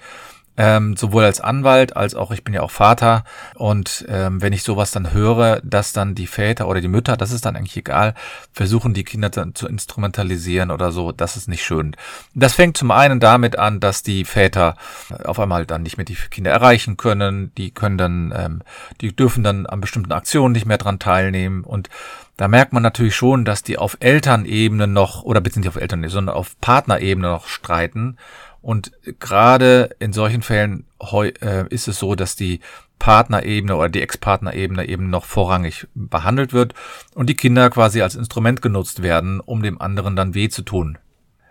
ähm, 0.57 0.97
sowohl 0.97 1.25
als 1.25 1.41
Anwalt 1.41 1.97
als 1.97 2.15
auch 2.15 2.31
ich 2.31 2.45
bin 2.45 2.55
ja 2.55 2.63
auch 2.63 2.71
Vater. 2.71 3.25
Und 3.55 4.05
ähm, 4.09 4.41
wenn 4.41 4.53
ich 4.53 4.63
sowas 4.63 4.91
dann 4.91 5.13
höre, 5.13 5.61
dass 5.63 5.93
dann 5.93 6.15
die 6.15 6.27
Väter 6.27 6.69
oder 6.69 6.81
die 6.81 6.89
Mütter, 6.89 7.17
das 7.17 7.33
ist 7.33 7.45
dann 7.45 7.57
eigentlich 7.57 7.77
egal, 7.77 8.15
versuchen 8.53 8.95
die 8.95 9.05
Kinder 9.05 9.31
dann 9.31 9.55
zu 9.55 9.67
instrumentalisieren 9.67 10.71
oder 10.71 10.93
so, 10.93 11.13
das 11.13 11.37
ist 11.37 11.49
nicht 11.49 11.65
schön. 11.65 11.97
Das 12.35 12.55
fängt 12.55 12.77
zum 12.77 12.91
einen 12.91 13.21
damit 13.21 13.59
an, 13.59 13.81
dass 13.81 14.03
die 14.03 14.25
Väter 14.25 14.77
auf 15.25 15.41
einmal 15.41 15.67
dann 15.67 15.83
nicht 15.83 15.97
mehr 15.97 16.07
die 16.07 16.17
Kinder 16.31 16.51
erreichen 16.51 16.97
können, 16.97 17.53
die 17.57 17.71
können 17.71 17.99
dann, 17.99 18.33
ähm, 18.37 18.63
die 19.01 19.15
dürfen 19.15 19.43
dann 19.43 19.67
an 19.67 19.81
bestimmten 19.81 20.13
Aktionen 20.13 20.53
nicht 20.53 20.67
mehr 20.67 20.79
dran 20.79 20.99
teilnehmen. 20.99 21.65
Und 21.65 21.91
da 22.37 22.49
merkt 22.49 22.73
man 22.73 22.83
natürlich 22.83 23.15
schon, 23.15 23.45
dass 23.45 23.63
die 23.63 23.79
auf 23.79 23.97
Elternebene 24.01 24.87
noch, 24.87 25.23
oder 25.23 25.41
beziehungsweise 25.41 25.77
auf 25.77 25.83
Elternebene, 25.83 26.13
sondern 26.13 26.37
auf 26.37 26.61
Partnerebene 26.61 27.29
noch 27.29 27.47
streiten 27.47 28.17
und 28.65 28.93
gerade 29.21 29.91
in 29.99 30.15
solchen 30.15 30.41
Fällen 30.41 30.87
äh, 31.13 31.69
ist 31.69 31.87
es 31.87 31.99
so, 31.99 32.15
dass 32.15 32.35
die 32.35 32.61
Partnerebene 32.99 33.77
oder 33.77 33.91
die 33.91 34.01
Ex-Partnerebene 34.01 34.89
eben 34.89 35.11
noch 35.11 35.27
vorrangig 35.27 35.87
behandelt 35.95 36.55
wird 36.55 36.73
und 37.15 37.29
die 37.29 37.37
Kinder 37.37 37.69
quasi 37.69 38.01
als 38.01 38.15
Instrument 38.15 38.63
genutzt 38.63 39.03
werden, 39.03 39.41
um 39.41 39.63
dem 39.63 39.79
anderen 39.83 40.17
dann 40.17 40.33
weh 40.33 40.49
zu 40.49 40.63
tun. 40.63 40.97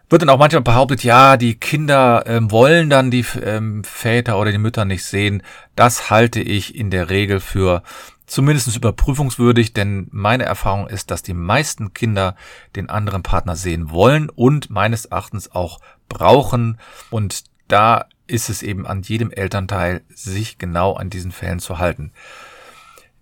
Wird 0.09 0.23
dann 0.23 0.29
auch 0.29 0.39
manchmal 0.39 0.63
behauptet, 0.63 1.03
ja, 1.03 1.37
die 1.37 1.53
Kinder 1.53 2.23
ähm, 2.25 2.49
wollen 2.49 2.89
dann 2.89 3.11
die 3.11 3.25
ähm, 3.43 3.83
Väter 3.83 4.39
oder 4.39 4.51
die 4.51 4.57
Mütter 4.57 4.83
nicht 4.83 5.05
sehen. 5.05 5.43
Das 5.75 6.09
halte 6.09 6.41
ich 6.41 6.75
in 6.75 6.89
der 6.89 7.11
Regel 7.11 7.39
für 7.39 7.83
zumindest 8.25 8.75
überprüfungswürdig, 8.75 9.73
denn 9.73 10.07
meine 10.11 10.45
Erfahrung 10.45 10.87
ist, 10.87 11.11
dass 11.11 11.21
die 11.21 11.35
meisten 11.35 11.93
Kinder 11.93 12.35
den 12.75 12.89
anderen 12.89 13.21
Partner 13.21 13.55
sehen 13.55 13.91
wollen 13.91 14.31
und 14.31 14.71
meines 14.71 15.05
Erachtens 15.05 15.51
auch 15.51 15.79
brauchen. 16.13 16.79
Und 17.09 17.43
da 17.67 18.05
ist 18.27 18.49
es 18.49 18.63
eben 18.63 18.87
an 18.87 19.01
jedem 19.01 19.31
Elternteil, 19.31 20.01
sich 20.09 20.57
genau 20.57 20.93
an 20.93 21.09
diesen 21.09 21.31
Fällen 21.31 21.59
zu 21.59 21.79
halten. 21.79 22.11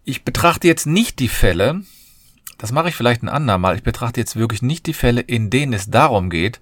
Ich 0.03 0.23
betrachte 0.23 0.67
jetzt 0.67 0.85
nicht 0.85 1.19
die 1.19 1.27
Fälle, 1.27 1.81
das 2.57 2.71
mache 2.71 2.89
ich 2.89 2.95
vielleicht 2.95 3.23
ein 3.23 3.29
andermal, 3.29 3.75
ich 3.75 3.83
betrachte 3.83 4.19
jetzt 4.19 4.35
wirklich 4.35 4.61
nicht 4.61 4.85
die 4.85 4.93
Fälle, 4.93 5.21
in 5.21 5.49
denen 5.49 5.73
es 5.73 5.89
darum 5.89 6.29
geht, 6.29 6.59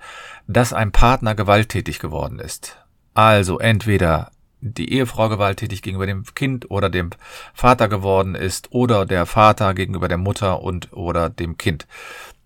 dass 0.48 0.74
ein 0.74 0.92
Partner 0.92 1.36
gewalttätig 1.36 2.00
geworden 2.00 2.40
ist. 2.40 2.78
Also 3.14 3.60
entweder 3.60 4.32
die 4.62 4.94
Ehefrau 4.94 5.30
gewalttätig 5.30 5.82
gegenüber 5.82 6.06
dem 6.06 6.24
Kind 6.36 6.70
oder 6.70 6.90
dem 6.90 7.12
Vater 7.54 7.88
geworden 7.88 8.36
ist 8.36 8.72
oder 8.72 9.06
der 9.06 9.26
Vater 9.26 9.74
gegenüber 9.74 10.08
der 10.08 10.18
Mutter 10.18 10.62
und 10.62 10.92
oder 10.94 11.30
dem 11.30 11.58
Kind. 11.58 11.88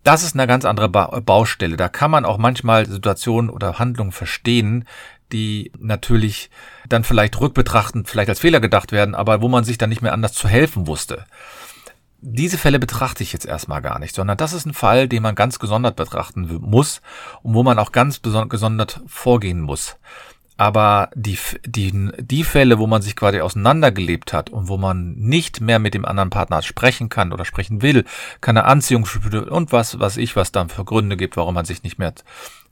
Das 0.03 0.23
ist 0.23 0.35
eine 0.35 0.47
ganz 0.47 0.65
andere 0.65 0.89
ba 0.89 1.19
Baustelle. 1.21 1.77
Da 1.77 1.87
kann 1.87 2.11
man 2.11 2.25
auch 2.25 2.37
manchmal 2.37 2.85
Situationen 2.85 3.49
oder 3.49 3.79
Handlungen 3.79 4.11
verstehen, 4.11 4.85
die 5.31 5.71
natürlich 5.79 6.49
dann 6.87 7.03
vielleicht 7.03 7.39
rückbetrachtend 7.39 8.09
vielleicht 8.09 8.29
als 8.29 8.39
Fehler 8.39 8.59
gedacht 8.59 8.91
werden, 8.91 9.15
aber 9.15 9.41
wo 9.41 9.47
man 9.47 9.63
sich 9.63 9.77
dann 9.77 9.89
nicht 9.89 10.01
mehr 10.01 10.13
anders 10.13 10.33
zu 10.33 10.47
helfen 10.47 10.87
wusste. 10.87 11.25
Diese 12.25 12.57
Fälle 12.57 12.79
betrachte 12.79 13.23
ich 13.23 13.33
jetzt 13.33 13.45
erstmal 13.45 13.81
gar 13.81 13.99
nicht, 13.99 14.15
sondern 14.15 14.37
das 14.37 14.53
ist 14.53 14.65
ein 14.65 14.73
Fall, 14.73 15.09
den 15.09 15.23
man 15.23 15.35
ganz 15.35 15.59
gesondert 15.59 15.97
betrachten 15.97 16.47
muss 16.61 17.01
und 17.41 17.53
wo 17.53 17.63
man 17.63 17.79
auch 17.79 17.91
ganz 17.91 18.21
gesondert 18.21 19.01
vorgehen 19.07 19.59
muss. 19.59 19.97
Aber 20.55 21.09
die, 21.15 21.37
die, 21.65 22.11
die 22.19 22.43
Fälle, 22.43 22.77
wo 22.77 22.85
man 22.85 23.01
sich 23.01 23.15
quasi 23.15 23.41
auseinandergelebt 23.41 24.33
hat 24.33 24.49
und 24.51 24.67
wo 24.67 24.77
man 24.77 25.15
nicht 25.15 25.61
mehr 25.61 25.79
mit 25.79 25.93
dem 25.93 26.05
anderen 26.05 26.29
Partner 26.29 26.61
sprechen 26.61 27.09
kann 27.09 27.33
oder 27.33 27.43
sprechen 27.43 27.81
will, 27.81 28.05
keine 28.39 28.65
Anziehung 28.65 29.07
und 29.49 29.71
was, 29.71 29.99
was 29.99 30.17
ich, 30.17 30.35
was 30.35 30.51
dann 30.51 30.69
für 30.69 30.85
Gründe 30.85 31.17
gibt, 31.17 31.37
warum 31.37 31.55
man 31.55 31.65
sich 31.65 31.81
nicht 31.81 31.97
mehr 31.97 32.13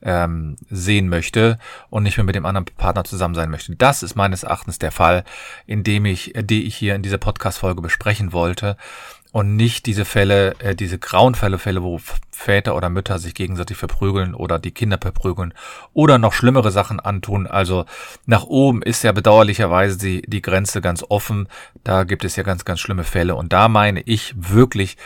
ähm, 0.04 0.58
sehen 0.70 1.10
möchte 1.10 1.58
und 1.90 2.04
nicht 2.04 2.18
mehr 2.18 2.24
mit 2.24 2.36
dem 2.36 2.46
anderen 2.46 2.66
Partner 2.66 3.04
zusammen 3.04 3.36
sein 3.36 3.50
möchte. 3.50 3.76
Das 3.76 4.04
ist 4.04 4.16
meines 4.16 4.44
Erachtens 4.44 4.80
der 4.80 4.92
Fall, 4.92 5.24
in 5.66 5.84
dem 5.84 6.06
ich, 6.06 6.34
die 6.36 6.66
ich 6.66 6.76
hier 6.76 6.96
in 6.96 7.04
dieser 7.04 7.18
Podcast-Folge 7.18 7.82
besprechen 7.82 8.34
wollte 8.34 8.78
und 9.32 9.56
nicht 9.56 9.86
diese 9.86 10.06
Fälle, 10.06 10.60
äh, 10.60 10.76
diese 10.76 11.00
grauenvolle 11.00 11.58
Fälle, 11.58 11.84
wo 11.84 12.00
Väter 12.32 12.76
oder 12.76 12.90
Mütter 12.90 13.18
sich 13.20 13.34
gegenseitig 13.34 13.78
verprügeln 13.78 14.34
oder 14.36 14.60
die 14.60 14.72
Kinder 14.72 14.98
verprügeln 15.02 15.54
oder 15.94 16.18
noch 16.18 16.34
schlimmere 16.34 16.72
Sachen 16.72 17.00
antun. 17.00 17.48
Also 17.48 17.86
nach 18.26 18.44
oben 18.44 18.82
ist 18.82 19.04
ja 19.04 19.12
bedauerlicherweise 19.12 19.98
die, 19.98 20.22
die 20.24 20.42
Grenze 20.42 20.82
ganz 20.82 21.04
offen. 21.08 21.48
Da 21.84 22.04
gibt 22.04 22.26
es 22.26 22.36
ja 22.36 22.44
ganz, 22.44 22.66
ganz 22.66 22.80
schlimme 22.80 23.04
Fälle. 23.04 23.36
Und 23.36 23.54
da 23.54 23.70
meine 23.70 24.02
ich 24.02 24.34
wirklich, 24.36 24.98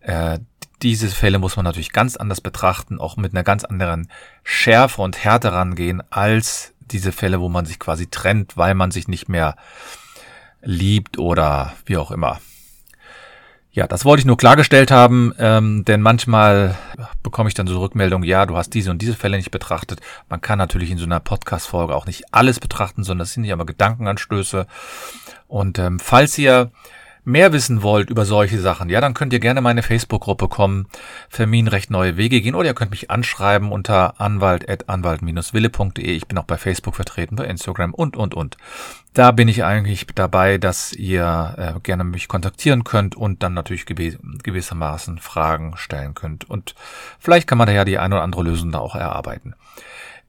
äh, 0.00 0.38
diese 0.82 1.08
Fälle 1.08 1.38
muss 1.38 1.56
man 1.56 1.64
natürlich 1.64 1.92
ganz 1.92 2.16
anders 2.16 2.40
betrachten, 2.40 2.98
auch 2.98 3.16
mit 3.16 3.32
einer 3.32 3.44
ganz 3.44 3.64
anderen 3.64 4.08
Schärfe 4.42 5.02
und 5.02 5.22
Härte 5.22 5.52
rangehen, 5.52 6.02
als 6.10 6.74
diese 6.80 7.12
Fälle, 7.12 7.40
wo 7.40 7.48
man 7.48 7.66
sich 7.66 7.78
quasi 7.78 8.08
trennt, 8.08 8.56
weil 8.56 8.74
man 8.74 8.90
sich 8.90 9.06
nicht 9.08 9.28
mehr 9.28 9.56
liebt 10.62 11.18
oder 11.18 11.74
wie 11.86 11.96
auch 11.96 12.10
immer. 12.10 12.40
Ja, 13.72 13.86
das 13.86 14.04
wollte 14.04 14.20
ich 14.20 14.26
nur 14.26 14.36
klargestellt 14.36 14.90
haben, 14.90 15.32
ähm, 15.38 15.84
denn 15.84 16.02
manchmal 16.02 16.76
bekomme 17.22 17.48
ich 17.48 17.54
dann 17.54 17.68
so 17.68 17.78
Rückmeldungen, 17.78 18.28
ja, 18.28 18.44
du 18.44 18.56
hast 18.56 18.70
diese 18.70 18.90
und 18.90 19.00
diese 19.00 19.14
Fälle 19.14 19.36
nicht 19.36 19.52
betrachtet. 19.52 20.00
Man 20.28 20.40
kann 20.40 20.58
natürlich 20.58 20.90
in 20.90 20.98
so 20.98 21.04
einer 21.04 21.20
Podcast-Folge 21.20 21.94
auch 21.94 22.06
nicht 22.06 22.34
alles 22.34 22.58
betrachten, 22.58 23.04
sondern 23.04 23.20
das 23.20 23.32
sind 23.32 23.44
ja 23.44 23.54
immer 23.54 23.66
Gedankenanstöße. 23.66 24.66
Und 25.46 25.78
ähm, 25.78 26.00
falls 26.00 26.36
ihr 26.36 26.72
mehr 27.24 27.52
wissen 27.52 27.82
wollt 27.82 28.10
über 28.10 28.24
solche 28.24 28.58
Sachen, 28.58 28.88
ja, 28.88 29.00
dann 29.00 29.14
könnt 29.14 29.32
ihr 29.32 29.40
gerne 29.40 29.60
meine 29.60 29.84
Facebook-Gruppe 29.84 30.48
kommen, 30.48 30.86
Verminrecht 31.28 31.90
neue 31.90 32.16
Wege 32.16 32.40
gehen, 32.40 32.56
oder 32.56 32.70
ihr 32.70 32.74
könnt 32.74 32.90
mich 32.90 33.10
anschreiben 33.10 33.70
unter 33.70 34.20
anwalt.anwalt-wille.de. 34.20 36.04
Ich 36.04 36.26
bin 36.26 36.38
auch 36.38 36.44
bei 36.44 36.58
Facebook 36.58 36.96
vertreten, 36.96 37.36
bei 37.36 37.44
Instagram 37.44 37.94
und, 37.94 38.16
und, 38.16 38.34
und. 38.34 38.56
Da 39.12 39.32
bin 39.32 39.48
ich 39.48 39.64
eigentlich 39.64 40.06
dabei, 40.14 40.56
dass 40.56 40.92
ihr 40.92 41.54
äh, 41.58 41.80
gerne 41.80 42.04
mich 42.04 42.28
kontaktieren 42.28 42.84
könnt 42.84 43.16
und 43.16 43.42
dann 43.42 43.54
natürlich 43.54 43.86
gew 43.86 44.16
gewissermaßen 44.42 45.18
Fragen 45.18 45.76
stellen 45.76 46.14
könnt. 46.14 46.48
Und 46.48 46.74
vielleicht 47.18 47.48
kann 47.48 47.58
man 47.58 47.66
da 47.66 47.72
ja 47.72 47.84
die 47.84 47.98
eine 47.98 48.16
oder 48.16 48.24
andere 48.24 48.44
Lösung 48.44 48.70
da 48.70 48.78
auch 48.78 48.94
erarbeiten. 48.94 49.54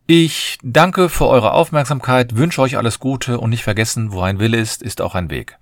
Ich 0.08 0.58
danke 0.64 1.10
für 1.10 1.28
eure 1.28 1.54
Aufmerksamkeit, 1.54 2.36
wünsche 2.36 2.62
euch 2.62 2.76
alles 2.76 3.00
Gute 3.00 3.40
und 3.40 3.52
nicht 3.52 3.64
vergessen, 3.64 4.12
wo 4.12 4.22
ein 4.22 4.40
Wille 4.40 4.58
ist, 4.58 4.82
ist 4.82 5.00
auch 5.00 5.14
ein 5.14 5.30
Weg. 5.30 5.58